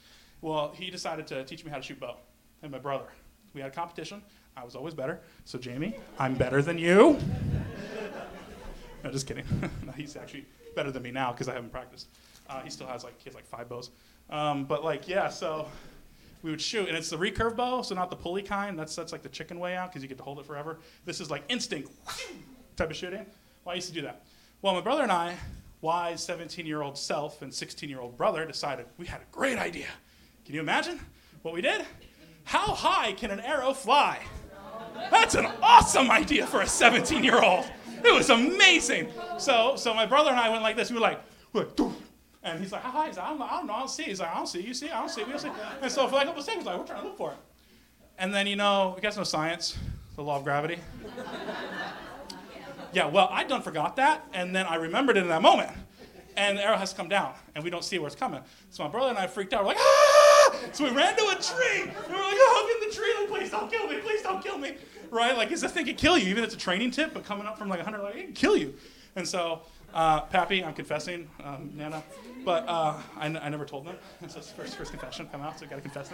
Well, 0.41 0.73
he 0.75 0.89
decided 0.89 1.27
to 1.27 1.43
teach 1.43 1.63
me 1.63 1.69
how 1.69 1.77
to 1.77 1.83
shoot 1.83 1.99
bow, 1.99 2.17
and 2.63 2.71
my 2.71 2.79
brother. 2.79 3.05
We 3.53 3.61
had 3.61 3.71
a 3.71 3.73
competition. 3.73 4.23
I 4.57 4.63
was 4.63 4.75
always 4.75 4.93
better. 4.93 5.19
So, 5.45 5.59
Jamie, 5.59 5.95
I'm 6.17 6.33
better 6.33 6.61
than 6.61 6.77
you. 6.77 7.19
no, 9.03 9.11
just 9.11 9.27
kidding. 9.27 9.45
no, 9.85 9.91
he's 9.91 10.15
actually 10.15 10.45
better 10.75 10.91
than 10.91 11.03
me 11.03 11.11
now 11.11 11.31
because 11.31 11.47
I 11.47 11.53
haven't 11.53 11.71
practiced. 11.71 12.07
Uh, 12.49 12.61
he 12.61 12.69
still 12.71 12.87
has 12.87 13.03
like 13.03 13.19
he 13.19 13.29
has 13.29 13.35
like 13.35 13.45
five 13.45 13.69
bows. 13.69 13.91
Um, 14.29 14.65
but 14.65 14.83
like 14.83 15.07
yeah, 15.07 15.29
so 15.29 15.67
we 16.41 16.51
would 16.51 16.61
shoot, 16.61 16.87
and 16.87 16.97
it's 16.97 17.09
the 17.09 17.17
recurve 17.17 17.55
bow, 17.55 17.81
so 17.81 17.95
not 17.95 18.09
the 18.09 18.15
pulley 18.15 18.41
kind. 18.41 18.77
That's 18.77 18.95
that's 18.95 19.11
like 19.11 19.23
the 19.23 19.29
chicken 19.29 19.59
way 19.59 19.75
out 19.75 19.89
because 19.89 20.01
you 20.01 20.07
get 20.07 20.17
to 20.17 20.23
hold 20.23 20.39
it 20.39 20.45
forever. 20.45 20.79
This 21.05 21.19
is 21.19 21.29
like 21.29 21.43
instinct 21.49 21.91
type 22.75 22.89
of 22.89 22.95
shooting. 22.95 23.25
Well, 23.65 23.73
I 23.73 23.75
used 23.75 23.89
to 23.89 23.93
do 23.93 24.01
that. 24.01 24.23
Well, 24.61 24.73
my 24.73 24.81
brother 24.81 25.03
and 25.03 25.11
I, 25.11 25.35
wise 25.81 26.25
17-year-old 26.25 26.97
self 26.97 27.41
and 27.41 27.51
16-year-old 27.51 28.17
brother, 28.17 28.45
decided 28.45 28.85
we 28.97 29.05
had 29.05 29.21
a 29.21 29.25
great 29.31 29.57
idea. 29.57 29.87
Can 30.45 30.55
you 30.55 30.61
imagine 30.61 30.99
what 31.41 31.53
we 31.53 31.61
did? 31.61 31.85
How 32.43 32.73
high 32.73 33.13
can 33.13 33.31
an 33.31 33.39
arrow 33.39 33.73
fly? 33.73 34.19
That's 35.11 35.35
an 35.35 35.47
awesome 35.61 36.09
idea 36.09 36.47
for 36.47 36.61
a 36.61 36.67
17 36.67 37.23
year 37.23 37.41
old. 37.41 37.65
It 38.03 38.13
was 38.13 38.29
amazing. 38.29 39.11
So, 39.37 39.75
so 39.75 39.93
my 39.93 40.05
brother 40.05 40.31
and 40.31 40.39
I 40.39 40.49
went 40.49 40.63
like 40.63 40.75
this. 40.75 40.89
We 40.89 40.95
were 40.95 41.01
like, 41.01 41.21
we're 41.53 41.65
like 41.65 41.75
And 42.43 42.59
he's 42.59 42.71
like, 42.71 42.81
hi. 42.81 43.07
He's 43.07 43.17
like, 43.17 43.25
I 43.25 43.29
don't, 43.29 43.39
know, 43.39 43.45
I 43.45 43.57
don't 43.57 43.67
know. 43.67 43.73
I 43.73 43.79
don't 43.79 43.89
see. 43.89 44.03
He's 44.03 44.19
like, 44.19 44.31
I 44.31 44.35
don't 44.35 44.47
see. 44.47 44.61
You 44.61 44.73
see? 44.73 44.89
I 44.89 44.99
don't 44.99 45.09
see. 45.09 45.23
We 45.23 45.31
don't 45.31 45.39
see. 45.39 45.51
And 45.81 45.91
so 45.91 46.07
for 46.07 46.15
like 46.15 46.23
a 46.23 46.27
couple 46.27 46.43
seconds, 46.43 46.65
like, 46.65 46.77
we're 46.77 46.85
trying 46.85 47.01
to 47.01 47.07
look 47.07 47.17
for 47.17 47.31
it. 47.31 47.37
And 48.17 48.33
then, 48.33 48.47
you 48.47 48.55
know, 48.55 48.93
you 48.95 49.01
guys 49.01 49.17
know 49.17 49.23
science, 49.23 49.77
the 50.15 50.23
law 50.23 50.37
of 50.37 50.43
gravity. 50.43 50.77
Yeah, 52.91 53.05
well, 53.05 53.29
I 53.31 53.43
done 53.43 53.61
forgot 53.61 53.97
that, 53.97 54.25
and 54.33 54.55
then 54.55 54.65
I 54.65 54.75
remembered 54.75 55.15
it 55.15 55.21
in 55.21 55.29
that 55.29 55.41
moment. 55.41 55.69
And 56.35 56.57
the 56.57 56.63
arrow 56.63 56.77
has 56.77 56.93
come 56.93 57.09
down, 57.09 57.33
and 57.53 57.63
we 57.63 57.69
don't 57.69 57.83
see 57.83 57.99
where 57.99 58.07
it's 58.07 58.15
coming. 58.15 58.41
So 58.71 58.83
my 58.83 58.89
brother 58.89 59.09
and 59.09 59.17
I 59.17 59.27
freaked 59.27 59.53
out. 59.53 59.61
We're 59.61 59.69
like, 59.69 59.77
ah! 59.79 60.55
So 60.71 60.85
we 60.85 60.89
ran 60.91 61.15
to 61.15 61.23
a 61.23 61.35
tree. 61.35 61.81
And 61.81 61.91
we 62.07 62.13
were 62.13 62.21
like, 62.21 62.37
oh, 62.37 62.79
in 62.81 62.89
the 62.89 62.95
tree. 62.95 63.13
Like, 63.19 63.29
please 63.29 63.51
don't 63.51 63.71
kill 63.71 63.87
me. 63.87 63.97
Please 63.97 64.21
don't 64.21 64.41
kill 64.43 64.57
me. 64.57 64.75
Right? 65.11 65.35
Like, 65.35 65.51
is 65.51 65.61
this 65.61 65.71
thing 65.71 65.85
could 65.85 65.97
kill 65.97 66.17
you? 66.17 66.29
Even 66.29 66.43
if 66.43 66.47
it's 66.47 66.55
a 66.55 66.57
training 66.57 66.91
tip, 66.91 67.13
but 67.13 67.25
coming 67.25 67.45
up 67.45 67.57
from 67.57 67.69
like 67.69 67.79
100, 67.79 68.01
like, 68.01 68.15
it 68.15 68.23
can 68.25 68.33
kill 68.33 68.55
you. 68.55 68.73
And 69.15 69.27
so, 69.27 69.61
uh, 69.93 70.21
Pappy, 70.21 70.63
I'm 70.63 70.73
confessing, 70.73 71.29
um, 71.43 71.71
Nana, 71.75 72.03
but 72.45 72.67
uh, 72.67 72.95
I, 73.17 73.25
n- 73.25 73.39
I 73.41 73.49
never 73.49 73.65
told 73.65 73.85
them. 73.85 73.95
And 74.21 74.31
so 74.31 74.39
it's 74.39 74.51
first, 74.51 74.75
first 74.75 74.91
confession 74.91 75.27
come 75.31 75.41
out, 75.41 75.59
so 75.59 75.65
I 75.65 75.69
got 75.69 75.75
to 75.77 75.81
confess. 75.81 76.11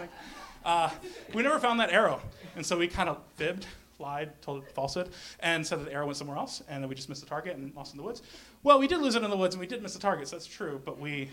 Uh, 0.64 0.90
we 1.32 1.42
never 1.42 1.58
found 1.58 1.80
that 1.80 1.90
arrow. 1.90 2.20
And 2.56 2.64
so 2.64 2.78
we 2.78 2.88
kind 2.88 3.08
of 3.08 3.18
fibbed, 3.36 3.66
lied, 3.98 4.40
told 4.42 4.68
falsehood, 4.70 5.10
and 5.40 5.66
said 5.66 5.80
that 5.80 5.84
the 5.86 5.92
arrow 5.92 6.06
went 6.06 6.16
somewhere 6.16 6.36
else, 6.36 6.62
and 6.68 6.82
then 6.82 6.88
we 6.88 6.94
just 6.94 7.08
missed 7.08 7.22
the 7.22 7.28
target 7.28 7.56
and 7.56 7.74
lost 7.74 7.92
in 7.92 7.98
the 7.98 8.02
woods. 8.02 8.22
Well, 8.62 8.78
we 8.78 8.86
did 8.86 9.00
lose 9.00 9.14
it 9.14 9.22
in 9.22 9.30
the 9.30 9.36
woods, 9.36 9.54
and 9.54 9.60
we 9.60 9.66
did 9.66 9.82
miss 9.82 9.94
the 9.94 10.00
target, 10.00 10.28
so 10.28 10.36
that's 10.36 10.46
true, 10.46 10.80
but 10.84 10.98
we 10.98 11.30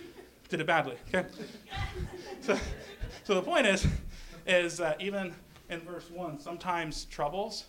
did 0.50 0.60
it 0.60 0.68
badly, 0.68 0.98
okay? 1.08 1.28
so, 2.42 2.58
so 3.24 3.36
the 3.36 3.42
point 3.42 3.66
is, 3.66 3.88
is 4.46 4.78
that 4.78 5.02
even 5.02 5.34
in 5.70 5.80
verse 5.80 6.10
1, 6.12 6.40
sometimes 6.40 7.06
troubles 7.06 7.66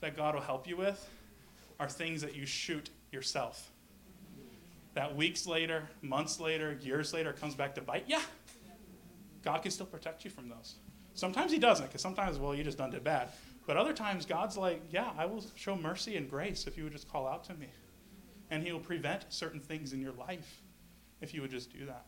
that 0.00 0.16
God 0.16 0.34
will 0.34 0.42
help 0.42 0.68
you 0.68 0.76
with 0.76 1.08
are 1.80 1.88
things 1.88 2.20
that 2.20 2.34
you 2.36 2.46
shoot 2.46 2.90
yourself. 3.10 3.70
That 4.94 5.14
weeks 5.14 5.46
later, 5.46 5.88
months 6.02 6.40
later, 6.40 6.78
years 6.80 7.12
later 7.12 7.32
comes 7.32 7.54
back 7.54 7.74
to 7.76 7.80
bite 7.80 8.04
you. 8.08 8.18
God 9.42 9.62
can 9.62 9.70
still 9.70 9.86
protect 9.86 10.24
you 10.24 10.30
from 10.30 10.48
those. 10.48 10.76
Sometimes 11.14 11.52
He 11.52 11.58
doesn't, 11.58 11.86
because 11.86 12.00
sometimes, 12.00 12.38
well, 12.38 12.54
you 12.54 12.64
just 12.64 12.78
done 12.78 12.90
did 12.90 13.04
bad. 13.04 13.28
But 13.66 13.76
other 13.76 13.92
times, 13.92 14.24
God's 14.24 14.56
like, 14.56 14.82
yeah, 14.90 15.10
I 15.18 15.26
will 15.26 15.44
show 15.54 15.76
mercy 15.76 16.16
and 16.16 16.28
grace 16.28 16.66
if 16.66 16.76
you 16.76 16.84
would 16.84 16.92
just 16.92 17.10
call 17.10 17.26
out 17.26 17.44
to 17.44 17.54
me. 17.54 17.66
And 18.50 18.62
He 18.62 18.72
will 18.72 18.80
prevent 18.80 19.26
certain 19.28 19.60
things 19.60 19.92
in 19.92 20.00
your 20.00 20.12
life 20.12 20.62
if 21.20 21.34
you 21.34 21.42
would 21.42 21.50
just 21.50 21.72
do 21.72 21.84
that. 21.86 22.06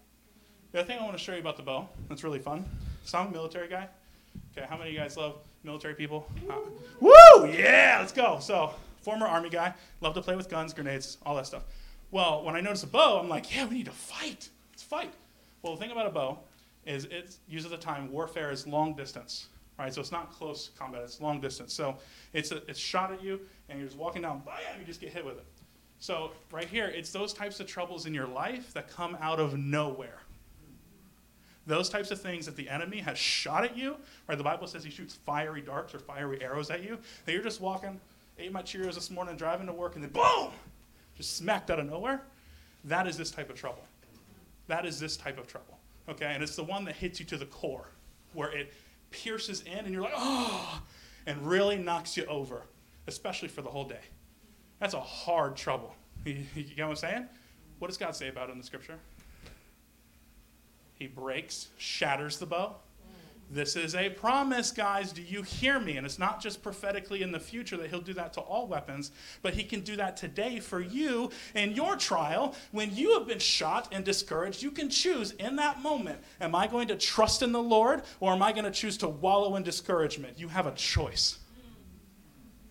The 0.72 0.80
other 0.80 0.86
thing 0.86 0.98
I 0.98 1.02
want 1.02 1.18
to 1.18 1.22
show 1.22 1.32
you 1.32 1.40
about 1.40 1.56
the 1.56 1.62
bow 1.62 1.88
that's 2.08 2.24
really 2.24 2.38
fun. 2.38 2.64
So 3.04 3.18
I'm 3.18 3.28
a 3.28 3.30
military 3.30 3.68
guy. 3.68 3.88
Okay, 4.56 4.66
how 4.68 4.76
many 4.76 4.90
of 4.90 4.94
you 4.94 5.00
guys 5.00 5.16
love 5.16 5.36
military 5.64 5.94
people? 5.94 6.26
Uh, 6.48 6.54
woo! 7.00 7.46
Yeah, 7.46 7.98
let's 8.00 8.12
go. 8.12 8.38
So, 8.40 8.74
former 9.02 9.26
army 9.26 9.50
guy, 9.50 9.74
love 10.00 10.14
to 10.14 10.22
play 10.22 10.36
with 10.36 10.48
guns, 10.48 10.72
grenades, 10.72 11.18
all 11.26 11.34
that 11.36 11.46
stuff. 11.46 11.64
Well, 12.10 12.42
when 12.44 12.56
I 12.56 12.60
notice 12.60 12.82
a 12.82 12.88
bow, 12.88 13.20
I'm 13.20 13.28
like, 13.28 13.54
yeah, 13.54 13.66
we 13.66 13.76
need 13.76 13.86
to 13.86 13.92
fight. 13.92 14.48
Let's 14.72 14.82
fight. 14.82 15.12
Well, 15.62 15.74
the 15.74 15.80
thing 15.80 15.92
about 15.92 16.06
a 16.06 16.10
bow 16.10 16.38
is 16.86 17.04
it 17.04 17.36
uses 17.48 17.70
the 17.70 17.76
time 17.76 18.10
warfare 18.10 18.50
is 18.50 18.66
long 18.66 18.94
distance, 18.94 19.48
right? 19.78 19.92
So 19.92 20.00
it's 20.00 20.10
not 20.10 20.32
close 20.32 20.70
combat; 20.78 21.02
it's 21.02 21.20
long 21.20 21.40
distance. 21.40 21.72
So 21.72 21.96
it's 22.32 22.50
a, 22.50 22.56
it's 22.68 22.78
shot 22.78 23.12
at 23.12 23.22
you, 23.22 23.40
and 23.68 23.78
you're 23.78 23.86
just 23.86 23.98
walking 23.98 24.22
down, 24.22 24.42
bam, 24.44 24.56
you 24.80 24.86
just 24.86 25.00
get 25.00 25.10
hit 25.10 25.24
with 25.24 25.36
it. 25.36 25.46
So 26.00 26.32
right 26.50 26.66
here, 26.66 26.86
it's 26.86 27.12
those 27.12 27.32
types 27.32 27.60
of 27.60 27.66
troubles 27.66 28.06
in 28.06 28.14
your 28.14 28.26
life 28.26 28.72
that 28.72 28.88
come 28.88 29.16
out 29.20 29.38
of 29.38 29.56
nowhere. 29.58 30.18
Those 31.66 31.90
types 31.90 32.10
of 32.10 32.20
things 32.20 32.46
that 32.46 32.56
the 32.56 32.68
enemy 32.68 32.98
has 32.98 33.18
shot 33.18 33.64
at 33.64 33.76
you, 33.76 33.96
right? 34.26 34.38
The 34.38 34.42
Bible 34.42 34.66
says 34.66 34.82
he 34.82 34.90
shoots 34.90 35.14
fiery 35.14 35.60
darts 35.60 35.94
or 35.94 35.98
fiery 35.98 36.42
arrows 36.42 36.70
at 36.70 36.82
you. 36.82 36.98
That 37.26 37.32
you're 37.32 37.42
just 37.42 37.60
walking, 37.60 38.00
ate 38.38 38.50
my 38.50 38.62
Cheerios 38.62 38.94
this 38.94 39.10
morning, 39.10 39.36
driving 39.36 39.66
to 39.66 39.72
work, 39.74 39.94
and 39.94 40.02
then 40.02 40.10
boom, 40.10 40.52
just 41.20 41.36
smacked 41.36 41.70
out 41.70 41.78
of 41.78 41.86
nowhere. 41.86 42.22
That 42.84 43.06
is 43.06 43.16
this 43.16 43.30
type 43.30 43.50
of 43.50 43.56
trouble. 43.56 43.84
That 44.68 44.86
is 44.86 44.98
this 44.98 45.16
type 45.16 45.38
of 45.38 45.46
trouble. 45.46 45.78
Okay, 46.08 46.26
and 46.26 46.42
it's 46.42 46.56
the 46.56 46.64
one 46.64 46.84
that 46.86 46.96
hits 46.96 47.20
you 47.20 47.26
to 47.26 47.36
the 47.36 47.46
core, 47.46 47.88
where 48.32 48.50
it 48.50 48.72
pierces 49.10 49.62
in, 49.62 49.78
and 49.78 49.92
you're 49.92 50.02
like, 50.02 50.14
oh, 50.16 50.80
and 51.26 51.46
really 51.46 51.76
knocks 51.76 52.16
you 52.16 52.24
over, 52.24 52.62
especially 53.06 53.48
for 53.48 53.62
the 53.62 53.68
whole 53.68 53.84
day. 53.84 54.00
That's 54.78 54.94
a 54.94 55.00
hard 55.00 55.56
trouble. 55.56 55.94
You, 56.24 56.38
you 56.54 56.62
get 56.64 56.84
what 56.84 56.90
I'm 56.90 56.96
saying? 56.96 57.28
What 57.78 57.88
does 57.88 57.98
God 57.98 58.16
say 58.16 58.28
about 58.28 58.48
it 58.48 58.52
in 58.52 58.58
the 58.58 58.64
scripture? 58.64 58.98
He 60.94 61.06
breaks, 61.06 61.68
shatters 61.76 62.38
the 62.38 62.46
bow. 62.46 62.76
This 63.52 63.74
is 63.74 63.96
a 63.96 64.08
promise, 64.10 64.70
guys. 64.70 65.10
Do 65.10 65.22
you 65.22 65.42
hear 65.42 65.80
me? 65.80 65.96
And 65.96 66.06
it's 66.06 66.20
not 66.20 66.40
just 66.40 66.62
prophetically 66.62 67.22
in 67.22 67.32
the 67.32 67.40
future 67.40 67.76
that 67.78 67.90
he'll 67.90 68.00
do 68.00 68.14
that 68.14 68.32
to 68.34 68.40
all 68.40 68.68
weapons, 68.68 69.10
but 69.42 69.54
he 69.54 69.64
can 69.64 69.80
do 69.80 69.96
that 69.96 70.16
today 70.16 70.60
for 70.60 70.80
you 70.80 71.30
in 71.56 71.72
your 71.72 71.96
trial. 71.96 72.54
When 72.70 72.94
you 72.94 73.18
have 73.18 73.26
been 73.26 73.40
shot 73.40 73.88
and 73.90 74.04
discouraged, 74.04 74.62
you 74.62 74.70
can 74.70 74.88
choose 74.88 75.32
in 75.32 75.56
that 75.56 75.82
moment 75.82 76.20
Am 76.40 76.54
I 76.54 76.68
going 76.68 76.86
to 76.88 76.96
trust 76.96 77.42
in 77.42 77.50
the 77.50 77.62
Lord 77.62 78.02
or 78.20 78.32
am 78.32 78.42
I 78.42 78.52
going 78.52 78.64
to 78.64 78.70
choose 78.70 78.96
to 78.98 79.08
wallow 79.08 79.56
in 79.56 79.64
discouragement? 79.64 80.38
You 80.38 80.46
have 80.46 80.66
a 80.66 80.72
choice. 80.72 81.38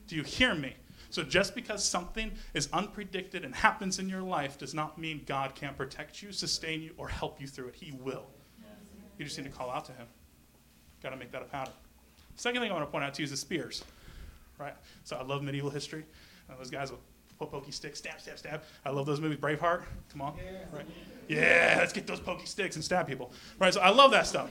Do 0.08 0.16
you 0.16 0.24
hear 0.24 0.56
me? 0.56 0.76
So 1.10 1.24
just 1.24 1.56
because 1.56 1.84
something 1.84 2.32
is 2.54 2.68
unpredicted 2.70 3.44
and 3.44 3.54
happens 3.54 4.00
in 4.00 4.08
your 4.08 4.22
life 4.22 4.58
does 4.58 4.74
not 4.74 4.98
mean 4.98 5.24
God 5.26 5.56
can't 5.56 5.76
protect 5.76 6.22
you, 6.22 6.32
sustain 6.32 6.82
you, 6.82 6.94
or 6.98 7.10
help 7.10 7.42
you 7.42 7.48
through 7.48 7.68
it. 7.68 7.76
He 7.76 7.92
will. 7.92 8.28
You 9.18 9.26
just 9.26 9.38
need 9.38 9.44
to 9.44 9.50
call 9.50 9.70
out 9.70 9.86
to 9.86 9.92
him. 9.92 10.08
Got 11.02 11.12
to 11.12 11.16
make 11.16 11.32
that 11.32 11.42
a 11.42 11.46
pattern. 11.46 11.74
Second 12.36 12.62
thing 12.62 12.72
I 12.72 12.74
want 12.74 12.88
to 12.88 12.92
point 12.92 13.04
out 13.04 13.14
to 13.16 13.22
you 13.22 13.26
is 13.26 13.32
the 13.32 13.38
spears. 13.38 13.84
Right? 14.58 14.74
So 15.04 15.16
I 15.18 15.24
love 15.24 15.44
medieval 15.44 15.70
history. 15.70 16.06
Uh, 16.50 16.58
those 16.58 16.70
guys 16.70 16.92
with 16.92 17.00
po- 17.38 17.46
pokey 17.46 17.72
sticks, 17.72 18.00
stab, 18.00 18.20
stab, 18.20 18.38
stab. 18.38 18.64
I 18.86 18.90
love 18.90 19.06
those 19.06 19.22
movies. 19.22 19.40
Braveheart. 19.40 19.84
Come 20.12 20.22
on. 20.22 20.36
Right? 20.74 20.86
Yeah, 21.28 21.76
let's 21.80 21.94
get 21.94 22.08
those 22.08 22.20
pokey 22.20 22.46
sticks 22.46 22.76
and 22.76 22.84
stab 22.84 23.08
people. 23.08 23.32
Right? 23.60 23.74
So 23.74 23.82
I 23.82 23.90
love 23.90 24.12
that 24.12 24.28
stuff. 24.28 24.50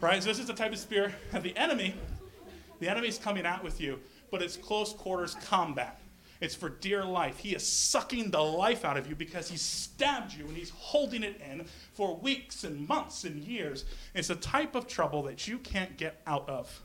Right? 0.00 0.22
So 0.22 0.28
this 0.28 0.38
is 0.38 0.46
the 0.46 0.54
type 0.54 0.72
of 0.72 0.78
spear. 0.78 1.14
And 1.32 1.42
the 1.42 1.56
enemy, 1.56 1.94
the 2.80 2.88
enemy's 2.88 3.18
coming 3.18 3.46
out 3.46 3.64
with 3.64 3.80
you 3.80 3.98
but 4.30 4.42
it's 4.42 4.56
close 4.56 4.92
quarters 4.92 5.34
combat. 5.46 6.00
It's 6.40 6.54
for 6.54 6.68
dear 6.68 7.04
life. 7.04 7.38
He 7.38 7.54
is 7.54 7.66
sucking 7.66 8.30
the 8.30 8.40
life 8.40 8.84
out 8.84 8.96
of 8.96 9.08
you 9.08 9.16
because 9.16 9.50
he 9.50 9.56
stabbed 9.56 10.34
you 10.34 10.46
and 10.46 10.56
he's 10.56 10.70
holding 10.70 11.22
it 11.24 11.40
in 11.50 11.66
for 11.92 12.16
weeks 12.16 12.62
and 12.64 12.86
months 12.86 13.24
and 13.24 13.42
years. 13.42 13.84
It's 14.14 14.30
a 14.30 14.36
type 14.36 14.74
of 14.74 14.86
trouble 14.86 15.22
that 15.24 15.48
you 15.48 15.58
can't 15.58 15.96
get 15.96 16.20
out 16.26 16.48
of. 16.48 16.82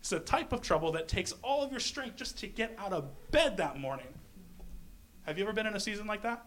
It's 0.00 0.12
a 0.12 0.18
type 0.18 0.52
of 0.52 0.60
trouble 0.60 0.92
that 0.92 1.06
takes 1.06 1.32
all 1.42 1.62
of 1.62 1.70
your 1.70 1.80
strength 1.80 2.16
just 2.16 2.38
to 2.38 2.48
get 2.48 2.74
out 2.78 2.92
of 2.92 3.08
bed 3.30 3.56
that 3.58 3.78
morning. 3.78 4.06
Have 5.22 5.38
you 5.38 5.44
ever 5.44 5.52
been 5.52 5.66
in 5.66 5.76
a 5.76 5.80
season 5.80 6.06
like 6.06 6.22
that? 6.22 6.44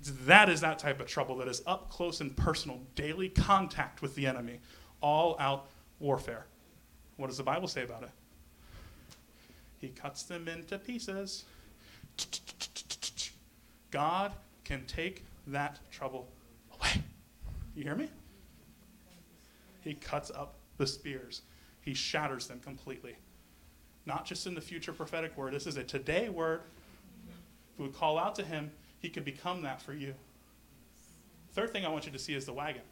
It's, 0.00 0.12
that 0.26 0.48
is 0.48 0.60
that 0.60 0.78
type 0.78 1.00
of 1.00 1.06
trouble 1.06 1.36
that 1.38 1.48
is 1.48 1.62
up 1.66 1.90
close 1.90 2.20
and 2.20 2.34
personal, 2.36 2.80
daily 2.94 3.28
contact 3.28 4.02
with 4.02 4.14
the 4.14 4.26
enemy, 4.26 4.60
all 5.00 5.36
out 5.40 5.66
warfare. 5.98 6.46
What 7.16 7.28
does 7.28 7.38
the 7.38 7.42
Bible 7.42 7.68
say 7.68 7.82
about 7.82 8.02
it? 8.02 8.10
He 9.86 9.92
cuts 9.92 10.24
them 10.24 10.48
into 10.48 10.78
pieces. 10.80 11.44
God 13.92 14.32
can 14.64 14.84
take 14.86 15.24
that 15.46 15.78
trouble 15.92 16.26
away. 16.74 17.04
You 17.76 17.84
hear 17.84 17.94
me? 17.94 18.08
He 19.82 19.94
cuts 19.94 20.32
up 20.32 20.56
the 20.76 20.88
spears, 20.88 21.42
he 21.82 21.94
shatters 21.94 22.48
them 22.48 22.58
completely. 22.58 23.14
Not 24.06 24.24
just 24.24 24.48
in 24.48 24.56
the 24.56 24.60
future 24.60 24.92
prophetic 24.92 25.36
word, 25.36 25.54
this 25.54 25.68
is 25.68 25.76
a 25.76 25.84
today 25.84 26.30
word. 26.30 26.62
If 27.72 27.78
we 27.78 27.86
would 27.86 27.94
call 27.94 28.18
out 28.18 28.34
to 28.34 28.44
him, 28.44 28.72
he 28.98 29.08
could 29.08 29.24
become 29.24 29.62
that 29.62 29.80
for 29.80 29.94
you. 29.94 30.14
Third 31.52 31.72
thing 31.72 31.86
I 31.86 31.90
want 31.90 32.06
you 32.06 32.12
to 32.12 32.18
see 32.18 32.34
is 32.34 32.44
the 32.44 32.52
wagon 32.52 32.82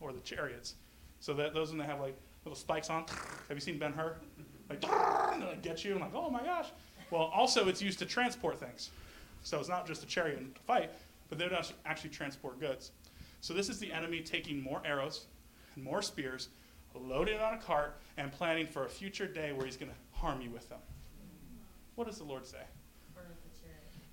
or 0.00 0.14
the 0.14 0.20
chariots. 0.20 0.74
So 1.20 1.34
that 1.34 1.52
those 1.52 1.68
when 1.68 1.76
they 1.76 1.84
have 1.84 2.00
like 2.00 2.16
little 2.46 2.56
spikes 2.56 2.88
on. 2.88 3.04
Have 3.48 3.56
you 3.58 3.60
seen 3.60 3.78
Ben 3.78 3.92
Hur? 3.92 4.16
Like, 4.68 4.84
and 4.84 5.42
it 5.42 5.62
get 5.62 5.84
you. 5.84 5.94
I'm 5.94 6.00
like, 6.00 6.14
oh 6.14 6.30
my 6.30 6.42
gosh. 6.42 6.68
Well, 7.10 7.30
also 7.34 7.68
it's 7.68 7.82
used 7.82 7.98
to 8.00 8.06
transport 8.06 8.58
things. 8.58 8.90
So 9.42 9.58
it's 9.60 9.68
not 9.68 9.86
just 9.86 10.02
a 10.02 10.06
chariot 10.06 10.54
to 10.54 10.60
fight, 10.62 10.90
but 11.28 11.38
they 11.38 11.44
would 11.44 11.56
actually 11.84 12.10
transport 12.10 12.58
goods. 12.60 12.92
So 13.40 13.52
this 13.52 13.68
is 13.68 13.78
the 13.78 13.92
enemy 13.92 14.20
taking 14.20 14.62
more 14.62 14.80
arrows 14.84 15.26
and 15.76 15.84
more 15.84 16.00
spears, 16.00 16.48
loading 16.94 17.34
it 17.34 17.42
on 17.42 17.54
a 17.54 17.58
cart, 17.58 18.00
and 18.16 18.32
planning 18.32 18.66
for 18.66 18.86
a 18.86 18.88
future 18.88 19.26
day 19.26 19.52
where 19.52 19.66
he's 19.66 19.76
going 19.76 19.90
to 19.90 20.18
harm 20.18 20.40
you 20.40 20.50
with 20.50 20.68
them. 20.70 20.78
What 21.96 22.06
does 22.06 22.18
the 22.18 22.24
Lord 22.24 22.46
say? 22.46 22.62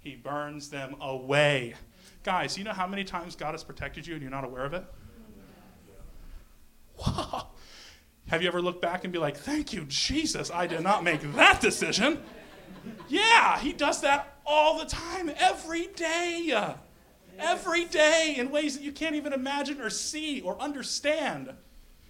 He 0.01 0.15
burns 0.15 0.69
them 0.69 0.95
away. 0.99 1.75
Guys, 2.23 2.57
you 2.57 2.63
know 2.63 2.73
how 2.73 2.87
many 2.87 3.03
times 3.03 3.35
God 3.35 3.51
has 3.51 3.63
protected 3.63 4.05
you 4.05 4.13
and 4.13 4.21
you're 4.21 4.31
not 4.31 4.43
aware 4.43 4.65
of 4.65 4.73
it? 4.73 4.83
Wow. 6.97 7.40
Have 8.32 8.41
you 8.41 8.48
ever 8.48 8.62
looked 8.62 8.82
back 8.82 9.04
and 9.04 9.12
be 9.12 9.20
like, 9.20 9.36
thank 9.36 9.74
you, 9.74 9.84
Jesus, 9.89 10.50
I 10.50 10.65
did 10.65 10.80
not 10.82 11.04
make 11.04 11.22
that 11.34 11.60
decision? 11.60 12.24
Yeah, 13.10 13.60
he 13.60 13.74
does 13.74 14.00
that 14.02 14.38
all 14.46 14.80
the 14.80 14.86
time, 14.86 15.30
every 15.38 15.88
day. 15.88 16.50
Uh, 16.56 16.74
every 17.38 17.84
day 17.86 18.36
in 18.38 18.50
ways 18.50 18.78
that 18.78 18.84
you 18.84 18.94
can't 18.94 19.15
even 19.15 19.34
imagine 19.34 19.82
or 19.82 19.89
see 19.89 20.39
or 20.41 20.58
understand. 20.62 21.52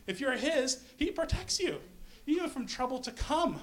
If 0.05 0.19
you're 0.19 0.33
his, 0.33 0.83
he 0.97 1.09
protects 1.09 1.59
you, 1.59 1.79
even 2.27 2.49
from 2.49 2.67
trouble 2.67 2.99
to 2.99 3.11
come. 3.11 3.59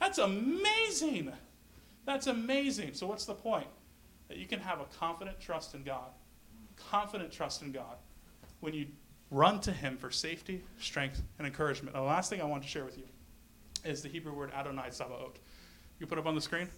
That's 0.00 0.18
amazing. 0.18 1.30
That's 2.04 2.26
amazing. 2.26 2.94
So, 2.94 3.06
what's 3.06 3.24
the 3.24 3.34
point? 3.34 3.68
That 4.26 4.38
you 4.38 4.46
can 4.46 4.58
have 4.58 4.80
a 4.80 4.86
confident 4.98 5.38
trust 5.38 5.74
in 5.74 5.84
God. 5.84 6.10
confident 6.90 7.30
trust 7.30 7.62
in 7.62 7.70
God, 7.70 7.98
when 8.58 8.74
you 8.74 8.86
run 9.32 9.58
to 9.60 9.72
Him 9.72 9.96
for 9.96 10.10
safety, 10.10 10.62
strength, 10.78 11.22
and 11.38 11.46
encouragement. 11.46 11.96
And 11.96 12.04
the 12.04 12.08
last 12.08 12.30
thing 12.30 12.40
I 12.40 12.44
want 12.44 12.62
to 12.62 12.68
share 12.68 12.84
with 12.84 12.98
you 12.98 13.04
is 13.84 14.02
the 14.02 14.08
Hebrew 14.08 14.32
word 14.32 14.52
Adonai 14.54 14.90
Sabaoth. 14.90 15.40
You 15.98 16.06
put 16.06 16.18
up 16.18 16.26
on 16.26 16.34
the 16.34 16.40
screen? 16.40 16.68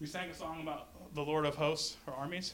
We 0.00 0.06
sang 0.06 0.28
a 0.28 0.34
song 0.34 0.60
about 0.60 0.88
the 1.14 1.22
Lord 1.22 1.46
of 1.46 1.54
hosts 1.54 1.96
or 2.06 2.14
armies. 2.14 2.52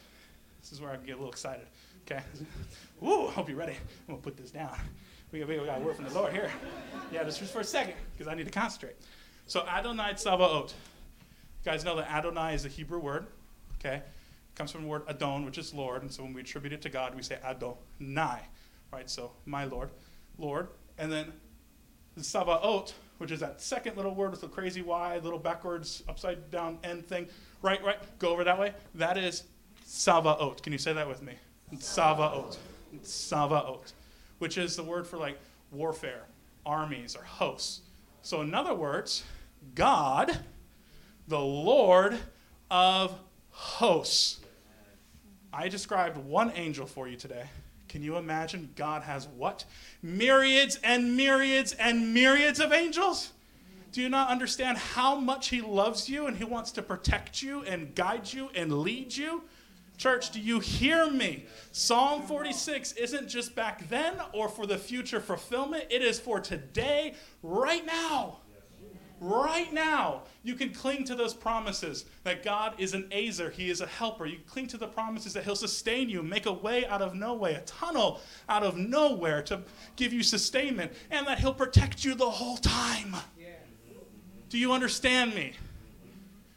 This 0.61 0.73
is 0.73 0.81
where 0.81 0.91
I 0.91 0.97
get 0.97 1.13
a 1.13 1.17
little 1.17 1.31
excited. 1.31 1.67
Okay? 2.07 2.23
Woo, 3.01 3.29
I 3.29 3.33
hope 3.33 3.49
you're 3.49 3.59
ready. 3.59 3.77
I'm 4.09 4.17
to 4.17 4.21
put 4.21 4.37
this 4.37 4.51
down. 4.51 4.77
We 5.33 5.41
got, 5.41 5.49
we 5.49 5.57
got 5.57 5.79
a 5.79 5.85
word 5.85 5.97
from 5.97 6.05
the 6.05 6.15
Lord 6.15 6.33
here. 6.33 6.51
Yeah, 7.11 7.25
just, 7.25 7.41
just 7.41 7.53
for 7.53 7.61
a 7.61 7.65
second, 7.65 7.95
because 8.13 8.31
I 8.31 8.35
need 8.35 8.47
to 8.47 8.53
concentrate. 8.53 8.97
So 9.47 9.67
Adonai 9.67 10.13
Sabaoth. 10.17 10.75
You 11.65 11.73
guys 11.73 11.85
know 11.85 11.97
that 11.97 12.11
Adonai 12.11 12.55
is 12.55 12.65
a 12.67 12.69
Hebrew 12.69 12.99
word. 12.99 13.27
Okay? 13.81 13.97
It 13.97 14.55
comes 14.55 14.71
from 14.71 14.83
the 14.83 14.89
word 14.89 15.03
Adon, 15.09 15.45
which 15.45 15.59
is 15.59 15.75
Lord. 15.75 16.03
And 16.03 16.13
so 16.13 16.23
when 16.23 16.35
we 16.35 16.43
attribute 16.43 16.73
it 16.73 16.83
to 16.83 16.89
God, 16.89 17.15
we 17.15 17.23
say 17.23 17.39
Adonai. 17.45 18.41
Right? 18.95 19.11
So 19.11 19.33
my 19.45 19.65
Lord, 19.65 19.91
Lord. 20.39 20.69
And 20.99 21.11
then 21.11 21.33
Sabaoth, 22.17 22.93
which 23.19 23.33
is 23.33 23.41
that 23.41 23.61
second 23.61 23.97
little 23.97 24.15
word 24.15 24.31
with 24.31 24.41
the 24.41 24.47
crazy 24.47 24.83
Y, 24.83 25.19
little 25.19 25.39
backwards, 25.39 26.05
upside 26.09 26.51
down 26.53 26.79
end 26.85 27.05
thing. 27.07 27.27
Right, 27.61 27.83
right. 27.83 27.99
Go 28.21 28.29
over 28.29 28.45
that 28.45 28.57
way. 28.57 28.73
That 28.95 29.19
is 29.19 29.45
Savaot. 29.85 30.63
Can 30.63 30.73
you 30.73 30.79
say 30.79 30.93
that 30.93 31.09
with 31.09 31.23
me? 31.23 31.33
Savaot. 31.75 32.57
Savaot. 33.03 33.93
Which 34.39 34.59
is 34.59 34.77
the 34.77 34.85
word 34.85 35.09
for 35.09 35.17
like 35.17 35.39
warfare, 35.73 36.23
armies, 36.65 37.17
or 37.17 37.25
hosts. 37.25 37.81
So, 38.23 38.43
in 38.43 38.55
other 38.55 38.75
words, 38.75 39.25
God, 39.75 40.39
the 41.27 41.41
Lord 41.41 42.17
of 42.71 43.19
hosts. 43.51 44.39
I 45.53 45.69
described 45.69 46.17
one 46.17 46.53
angel 46.55 46.87
for 46.87 47.09
you 47.09 47.17
today. 47.17 47.47
Can 47.95 48.03
you 48.03 48.17
imagine 48.17 48.71
God 48.75 49.03
has 49.05 49.29
what? 49.29 49.65
Myriads 50.03 50.81
and 50.83 51.17
myriads 51.17 51.75
and 51.75 52.13
myriads 52.13 52.59
of 52.59 52.73
angels? 52.73 53.31
Do 53.93 54.03
you 54.03 54.09
not 54.09 54.31
understand 54.31 54.79
how 54.79 55.15
much 55.15 55.51
He 55.51 55.61
loves 55.61 56.09
you 56.09 56.27
and 56.27 56.37
He 56.37 56.43
wants 56.43 56.73
to 56.73 56.83
protect 56.83 57.41
you 57.41 57.63
and 57.63 57.95
guide 57.95 58.33
you 58.33 58.51
and 58.57 58.81
lead 58.81 59.17
you? 59.17 59.45
Church, 59.97 60.33
do 60.33 60.41
you 60.41 60.59
hear 60.59 61.09
me? 61.09 61.47
Psalm 61.71 62.23
46 62.23 62.95
isn't 62.95 63.29
just 63.29 63.55
back 63.55 63.89
then 63.89 64.15
or 64.33 64.49
for 64.49 64.67
the 64.67 64.77
future 64.77 65.21
fulfillment, 65.21 65.85
it 65.89 66.03
is 66.03 66.19
for 66.19 66.41
today, 66.41 67.15
right 67.45 67.87
now. 67.87 68.39
Right 69.25 69.73
now, 69.73 70.25
you 70.43 70.55
can 70.55 70.69
cling 70.69 71.05
to 71.05 71.15
those 71.15 71.33
promises 71.33 72.05
that 72.25 72.43
God 72.43 72.75
is 72.77 72.93
an 72.93 73.09
ezer, 73.11 73.49
He 73.49 73.71
is 73.71 73.81
a 73.81 73.87
helper. 73.87 74.27
You 74.27 74.37
cling 74.47 74.67
to 74.67 74.77
the 74.77 74.87
promises 74.87 75.33
that 75.33 75.45
He'll 75.45 75.57
sustain 75.57 76.11
you, 76.11 76.23
make 76.23 76.45
a 76.45 76.53
way 76.53 76.85
out 76.87 77.01
of 77.01 77.15
no 77.15 77.33
way, 77.33 77.55
a 77.55 77.63
tunnel 77.63 78.21
out 78.51 78.63
of 78.63 78.77
nowhere 78.77 79.41
to 79.45 79.63
give 79.97 80.13
you 80.13 80.23
sustainment, 80.23 80.93
and 81.11 81.27
that 81.27 81.39
He'll 81.39 81.55
protect 81.55 82.05
you 82.05 82.15
the 82.15 82.29
whole 82.29 82.59
time. 82.59 83.17
Do 84.51 84.59
you 84.59 84.73
understand 84.73 85.35
me? 85.35 85.55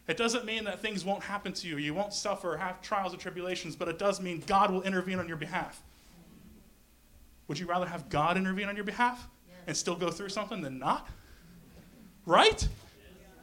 It 0.10 0.18
doesn't 0.18 0.44
mean 0.44 0.66
that 0.66 0.82
things 0.82 1.06
won't 1.06 1.24
happen 1.24 1.54
to 1.54 1.68
you. 1.70 1.78
You 1.78 1.94
won't 1.94 2.14
suffer, 2.14 2.58
have 2.58 2.82
trials 2.82 3.14
or 3.14 3.18
tribulations, 3.18 3.78
but 3.78 3.88
it 3.88 3.98
does 3.98 4.20
mean 4.20 4.44
God 4.46 4.72
will 4.72 4.82
intervene 4.82 5.20
on 5.20 5.28
your 5.30 5.38
behalf. 5.38 5.82
Would 7.48 7.60
you 7.60 7.66
rather 7.66 7.86
have 7.86 8.10
God 8.10 8.36
intervene 8.36 8.68
on 8.68 8.76
your 8.76 8.84
behalf 8.84 9.30
and 9.68 9.78
still 9.78 9.96
go 9.96 10.12
through 10.12 10.30
something 10.30 10.62
than 10.62 10.80
not? 10.80 11.08
Right? 12.28 12.68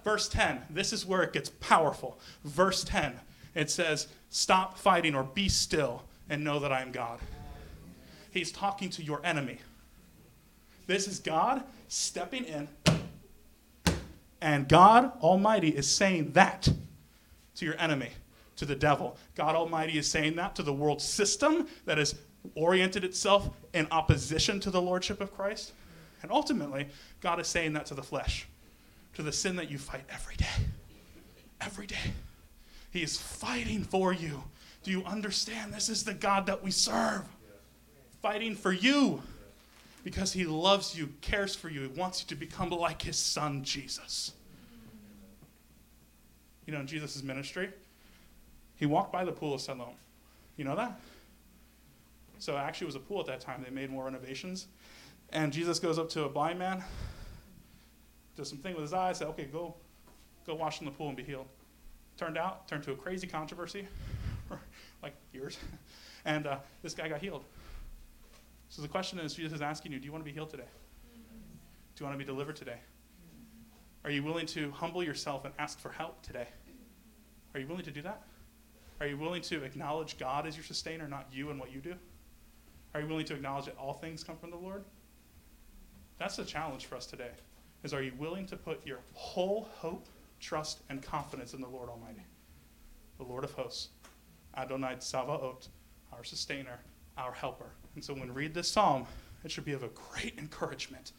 Verse 0.05 0.29
10, 0.29 0.63
this 0.71 0.93
is 0.93 1.05
where 1.05 1.23
it 1.23 1.33
gets 1.33 1.49
powerful. 1.61 2.21
Verse 2.45 2.85
10, 2.85 3.15
it 3.57 3.71
says, 3.71 4.07
Stop 4.31 4.79
fighting 4.79 5.17
or 5.17 5.25
be 5.25 5.49
still 5.49 6.05
and 6.31 6.45
know 6.45 6.61
that 6.61 6.71
I 6.71 6.83
am 6.83 6.93
God. 6.93 7.19
He's 8.31 8.53
talking 8.53 8.91
to 8.91 9.03
your 9.03 9.21
enemy. 9.25 9.59
This 10.87 11.09
is 11.09 11.19
God 11.19 11.65
stepping 11.89 12.45
in 12.45 12.69
and 14.45 14.69
God 14.69 15.11
Almighty 15.23 15.71
is 15.71 15.91
saying 15.91 16.33
that 16.33 16.69
to 17.55 17.65
your 17.65 17.81
enemy, 17.81 18.11
to 18.57 18.67
the 18.67 18.75
devil. 18.75 19.17
God 19.35 19.57
Almighty 19.57 19.97
is 19.97 20.07
saying 20.07 20.37
that 20.37 20.55
to 20.57 20.63
the 20.63 20.73
world 20.73 21.01
system 21.01 21.67
that 21.87 21.97
has 21.97 22.15
oriented 22.55 23.05
itself 23.05 23.49
in 23.73 23.89
opposition 23.91 24.61
to 24.61 24.71
the 24.71 24.83
Lordship 24.83 25.23
of 25.23 25.35
Christ. 25.35 25.73
And 26.21 26.31
ultimately, 26.31 26.89
God 27.23 27.41
is 27.41 27.47
saying 27.47 27.73
that 27.73 27.87
to 27.87 27.95
the 27.95 28.03
flesh, 28.03 28.47
to 29.15 29.23
the 29.23 29.33
sin 29.33 29.57
that 29.57 29.71
you 29.71 29.79
fight 29.79 30.05
every 30.11 30.37
day. 30.37 30.47
Every 31.61 31.87
day. 31.87 32.13
He 32.91 33.03
is 33.03 33.21
fighting 33.21 33.83
for 33.83 34.13
you. 34.13 34.45
Do 34.83 34.91
you 34.91 35.03
understand? 35.05 35.73
This 35.73 35.89
is 35.89 36.05
the 36.05 36.15
God 36.15 36.47
that 36.47 36.63
we 36.63 36.71
serve. 36.71 37.25
Fighting 38.23 38.55
for 38.55 38.73
you 38.73 39.23
because 40.05 40.33
he 40.33 40.45
loves 40.45 40.97
you, 40.97 41.09
cares 41.23 41.57
for 41.57 41.71
you, 41.71 41.81
he 41.81 41.87
wants 41.89 42.21
you 42.21 42.29
to 42.29 42.37
become 42.37 42.71
like 42.71 43.03
his 43.03 43.17
son, 43.17 43.65
Jesus. 43.65 44.33
You 46.67 46.75
know, 46.75 46.81
in 46.81 46.87
Jesus' 46.87 47.23
ministry, 47.23 47.71
he 48.77 48.87
walked 48.87 49.13
by 49.13 49.25
the 49.25 49.33
pool 49.33 49.55
of 49.55 49.61
Siloam. 49.61 49.95
You 50.57 50.65
know 50.65 50.77
that? 50.77 51.01
So 52.39 52.57
actually, 52.57 52.85
it 52.85 52.89
was 52.89 52.97
a 52.97 53.01
pool 53.01 53.21
at 53.21 53.27
that 53.27 53.41
time. 53.41 53.65
They 53.65 53.71
made 53.71 53.91
more 53.91 54.05
renovations. 54.05 54.67
And 55.31 55.53
Jesus 55.53 55.79
goes 55.79 55.99
up 55.99 56.11
to 56.11 56.25
a 56.25 56.29
blind 56.29 56.59
man, 56.59 56.85
does 58.37 58.49
some 58.49 58.59
thing 58.59 58.75
with 58.75 58.83
his 58.83 58.93
eyes, 58.93 59.19
said, 59.19 59.29
okay, 59.29 59.45
go, 59.45 59.75
go 60.47 60.55
wash 60.55 60.81
in 60.81 60.85
the 60.85 60.91
pool 60.91 61.09
and 61.09 61.17
be 61.17 61.23
healed. 61.23 61.47
Turned 62.17 62.39
out, 62.39 62.69
turned 62.69 62.83
to 62.85 62.93
a 62.93 62.97
crazy 62.97 63.27
controversy, 63.27 63.87
like 65.03 65.15
yours. 65.33 65.59
And 66.27 66.47
uh, 66.47 66.57
this 66.83 66.95
guy 66.95 67.07
got 67.07 67.21
healed. 67.21 67.45
So 68.71 68.81
the 68.81 68.89
question 68.89 69.19
is 69.19 69.35
Jesus 69.35 69.53
is 69.53 69.61
asking 69.61 69.93
you, 69.93 69.99
do 69.99 70.07
you 70.07 70.11
want 70.11 70.25
to 70.25 70.25
be 70.25 70.33
healed 70.33 70.49
today? 70.49 70.65
Do 71.15 72.03
you 72.03 72.07
want 72.07 72.19
to 72.19 72.19
be 72.19 72.25
delivered 72.25 72.57
today? 72.57 72.79
Are 74.05 74.11
you 74.11 74.23
willing 74.23 74.47
to 74.47 74.71
humble 74.71 75.03
yourself 75.03 75.45
and 75.45 75.53
ask 75.59 75.79
for 75.79 75.91
help 75.91 76.23
today? 76.23 76.49
Are 77.55 77.61
you 77.61 77.67
willing 77.67 77.85
to 77.85 77.91
do 77.91 78.01
that? 78.01 78.23
Are 79.01 79.07
you 79.07 79.19
willing 79.19 79.43
to 79.43 79.65
acknowledge 79.65 80.19
God 80.19 80.47
as 80.47 80.57
your 80.57 80.65
sustainer, 80.65 81.07
not 81.07 81.27
you 81.31 81.51
and 81.51 81.61
what 81.61 81.71
you 81.73 81.81
do? 81.81 81.95
Are 82.95 83.01
you 83.01 83.07
willing 83.07 83.27
to 83.27 83.35
acknowledge 83.35 83.67
that 83.67 83.77
all 83.77 83.93
things 83.93 84.25
come 84.25 84.37
from 84.37 84.51
the 84.51 84.57
Lord? 84.57 84.85
That's 86.19 86.37
the 86.37 86.45
challenge 86.45 86.87
for 86.87 86.97
us 86.97 87.07
today. 87.07 87.31
Is 87.85 87.93
are 87.93 88.03
you 88.03 88.13
willing 88.19 88.47
to 88.47 88.57
put 88.57 88.85
your 88.87 89.01
whole 89.13 89.69
hope, 89.75 90.07
trust, 90.41 90.81
and 90.89 91.03
confidence 91.03 91.53
in 91.53 91.61
the 91.61 91.69
Lord 91.69 91.91
Almighty, 91.91 92.25
the 93.19 93.25
Lord 93.25 93.45
of 93.45 93.53
hosts, 93.53 93.91
Adonai 94.57 94.97
Savaot, 94.97 95.69
our 96.11 96.25
sustainer, 96.25 96.81
our 97.19 97.33
helper? 97.33 97.71
And 97.95 98.03
so 98.03 98.15
when 98.15 98.29
we 98.29 98.31
read 98.31 98.55
this 98.55 98.69
psalm, 98.69 99.07
it 99.45 99.51
should 99.51 99.67
be 99.67 99.75
of 99.75 99.83
a 99.83 99.89
great 99.89 100.39
encouragement, 100.39 101.13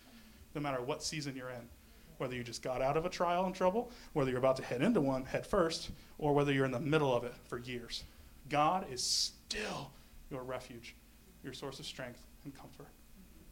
no 0.55 0.61
matter 0.61 0.81
what 0.81 1.03
season 1.03 1.35
you're 1.35 1.51
in. 1.51 1.69
Whether 2.17 2.35
you 2.35 2.43
just 2.43 2.63
got 2.63 2.81
out 2.81 2.97
of 2.97 3.05
a 3.05 3.09
trial 3.09 3.45
and 3.45 3.53
trouble, 3.53 3.91
whether 4.13 4.31
you're 4.31 4.39
about 4.39 4.55
to 4.55 4.63
head 4.63 4.81
into 4.81 5.01
one 5.01 5.25
head 5.25 5.45
first, 5.45 5.91
or 6.17 6.33
whether 6.33 6.51
you're 6.51 6.65
in 6.65 6.71
the 6.71 6.79
middle 6.79 7.13
of 7.13 7.25
it 7.25 7.33
for 7.47 7.59
years. 7.59 8.05
God 8.49 8.87
is 8.91 9.03
still 9.03 9.91
your 10.31 10.43
refuge, 10.43 10.95
your 11.43 11.53
source 11.53 11.79
of 11.79 11.85
strength 11.85 12.25
and 12.45 12.55
comfort. 12.55 12.87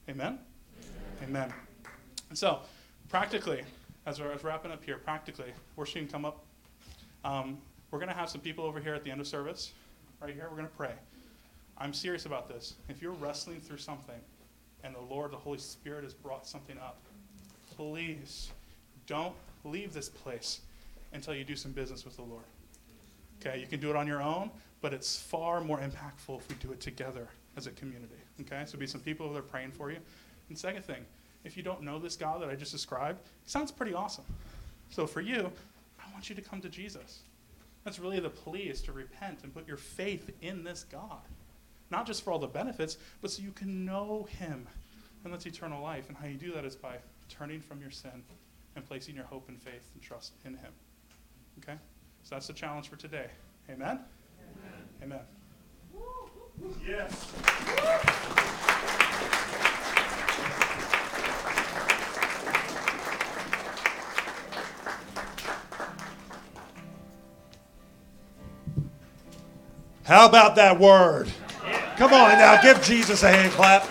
Amen? 0.10 0.40
Amen. 1.22 1.54
Amen. 1.54 1.54
So, 2.34 2.62
practically, 3.14 3.62
as 4.08 4.20
we're, 4.20 4.36
wrapping 4.38 4.72
up 4.72 4.84
here, 4.84 4.98
practically, 4.98 5.54
worship 5.76 6.00
can 6.02 6.08
come 6.08 6.26
up. 6.26 6.44
Um, 7.24 7.60
we're 7.92 8.00
going 8.00 8.10
to 8.10 8.16
have 8.16 8.28
some 8.28 8.42
people 8.42 8.66
over 8.66 8.80
here 8.80 8.96
at 8.96 9.04
the 9.04 9.12
end 9.12 9.22
of 9.22 9.28
service, 9.28 9.72
right 10.20 10.34
here. 10.34 10.48
We're 10.50 10.58
going 10.58 10.68
to 10.68 10.76
pray. 10.76 10.94
I'm 11.78 11.94
serious 11.94 12.26
about 12.26 12.50
this. 12.50 12.74
If 12.90 13.04
you're 13.04 13.12
wrestling 13.12 13.62
through 13.62 13.78
something 13.78 14.20
and 14.84 14.96
the 14.96 15.14
Lord, 15.14 15.30
the 15.30 15.38
Holy 15.38 15.60
Spirit, 15.60 16.04
has 16.06 16.16
brought 16.16 16.48
something 16.48 16.76
up, 16.80 16.98
please 17.78 18.50
don't 19.06 19.36
leave 19.64 19.94
this 19.94 20.10
place 20.10 20.62
until 21.14 21.36
you 21.36 21.44
do 21.44 21.56
some 21.56 21.72
business 21.72 22.06
with 22.06 22.16
the 22.16 22.24
Lord. 22.24 22.46
Okay, 23.40 23.60
you 23.60 23.68
can 23.68 23.80
do 23.80 23.92
it 23.92 23.96
on 23.96 24.08
your 24.08 24.24
own, 24.24 24.50
but 24.82 24.92
it's 24.92 25.16
far 25.22 25.62
more 25.62 25.78
impactful 25.78 26.40
if 26.40 26.50
we 26.50 26.56
do 26.56 26.72
it 26.72 26.80
together 26.80 27.28
as 27.58 27.68
a 27.68 27.72
community. 27.74 28.16
Okay, 28.42 28.64
so 28.66 28.76
be 28.76 28.88
some 28.88 29.02
people 29.02 29.32
that 29.32 29.38
are 29.38 29.44
praying 29.44 29.70
for 29.70 29.92
you. 29.92 30.00
And 30.50 30.58
second 30.58 30.84
thing, 30.84 31.06
if 31.44 31.58
you 31.58 31.64
don't 31.64 31.82
know 31.82 32.00
this 32.00 32.16
God 32.16 32.42
that 32.42 32.50
I 32.50 32.56
just 32.56 32.72
described, 32.72 33.20
he 33.44 33.50
sounds 33.50 33.72
pretty 33.72 33.94
awesome. 33.94 34.26
So 34.90 35.06
for 35.08 35.22
you, 35.22 35.52
I 36.00 36.12
want 36.14 36.30
you 36.30 36.36
to 36.36 36.42
come 36.42 36.62
to 36.62 36.70
Jesus. 36.70 37.22
That's 37.84 38.00
really 38.00 38.20
the 38.20 38.30
plea 38.30 38.64
is 38.64 38.82
to 38.84 38.94
repent 38.94 39.40
and 39.44 39.54
put 39.54 39.68
your 39.68 39.78
faith 39.78 40.32
in 40.42 40.64
this 40.64 40.86
God. 40.90 41.22
Not 41.92 42.08
just 42.08 42.24
for 42.24 42.32
all 42.32 42.40
the 42.40 42.48
benefits, 42.48 42.98
but 43.22 43.32
so 43.32 43.44
you 43.44 43.52
can 43.52 43.86
know 43.86 44.28
him. 44.40 44.68
And 45.24 45.34
that's 45.34 45.46
eternal 45.46 45.82
life. 45.82 46.08
And 46.08 46.18
how 46.18 46.28
you 46.28 46.36
do 46.36 46.52
that 46.54 46.66
is 46.66 46.76
by 46.76 46.96
turning 47.30 47.60
from 47.60 47.82
your 47.82 47.92
sin 47.92 48.24
and 48.76 48.86
placing 48.86 49.16
your 49.16 49.26
hope 49.26 49.50
and 49.50 49.62
faith 49.62 49.90
and 49.94 50.02
trust 50.02 50.34
in 50.46 50.54
him. 50.54 50.72
Okay? 51.60 51.78
So 52.24 52.36
that's 52.36 52.48
the 52.48 52.54
challenge 52.54 52.88
for 52.88 52.96
today. 52.96 53.28
Amen? 53.70 54.00
Amen. 55.02 55.20
Amen. 55.20 55.20
Yes. 56.88 58.20
How 70.06 70.28
about 70.28 70.56
that 70.58 70.78
word? 70.78 71.32
Come 71.96 72.14
on 72.14 72.38
now, 72.38 72.62
give 72.62 72.82
Jesus 72.84 73.24
a 73.24 73.30
hand 73.30 73.54
clap. 73.54 73.84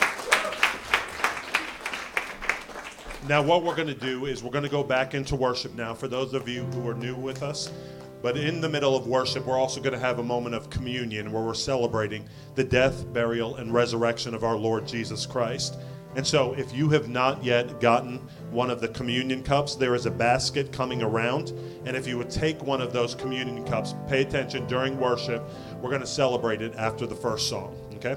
Now, 3.28 3.40
what 3.40 3.62
we're 3.62 3.74
going 3.74 3.88
to 3.88 3.94
do 3.94 4.26
is 4.26 4.42
we're 4.42 4.50
going 4.50 4.64
to 4.64 4.70
go 4.70 4.82
back 4.82 5.14
into 5.14 5.36
worship 5.36 5.74
now 5.74 5.94
for 5.94 6.08
those 6.08 6.34
of 6.34 6.46
you 6.48 6.64
who 6.64 6.86
are 6.86 6.94
new 6.94 7.14
with 7.14 7.42
us. 7.42 7.72
But 8.20 8.36
in 8.36 8.60
the 8.60 8.68
middle 8.68 8.94
of 8.94 9.06
worship, 9.06 9.46
we're 9.46 9.58
also 9.58 9.80
going 9.80 9.94
to 9.94 9.98
have 9.98 10.18
a 10.18 10.22
moment 10.22 10.54
of 10.54 10.68
communion 10.68 11.32
where 11.32 11.42
we're 11.42 11.54
celebrating 11.54 12.28
the 12.56 12.64
death, 12.64 13.10
burial, 13.14 13.56
and 13.56 13.72
resurrection 13.72 14.34
of 14.34 14.44
our 14.44 14.56
Lord 14.56 14.86
Jesus 14.86 15.24
Christ. 15.24 15.78
And 16.14 16.26
so, 16.26 16.52
if 16.54 16.74
you 16.74 16.90
have 16.90 17.08
not 17.08 17.42
yet 17.42 17.80
gotten 17.80 18.18
one 18.50 18.70
of 18.70 18.80
the 18.80 18.88
communion 18.88 19.42
cups, 19.42 19.76
there 19.76 19.94
is 19.94 20.06
a 20.06 20.10
basket 20.10 20.72
coming 20.72 21.02
around. 21.02 21.50
And 21.86 21.96
if 21.96 22.06
you 22.06 22.18
would 22.18 22.30
take 22.30 22.62
one 22.62 22.82
of 22.82 22.92
those 22.92 23.14
communion 23.14 23.64
cups, 23.64 23.94
pay 24.08 24.22
attention 24.22 24.66
during 24.66 24.98
worship. 24.98 25.42
We're 25.80 25.90
going 25.90 26.02
to 26.02 26.06
celebrate 26.06 26.60
it 26.60 26.74
after 26.76 27.06
the 27.06 27.14
first 27.14 27.48
song, 27.48 27.74
okay? 27.94 28.16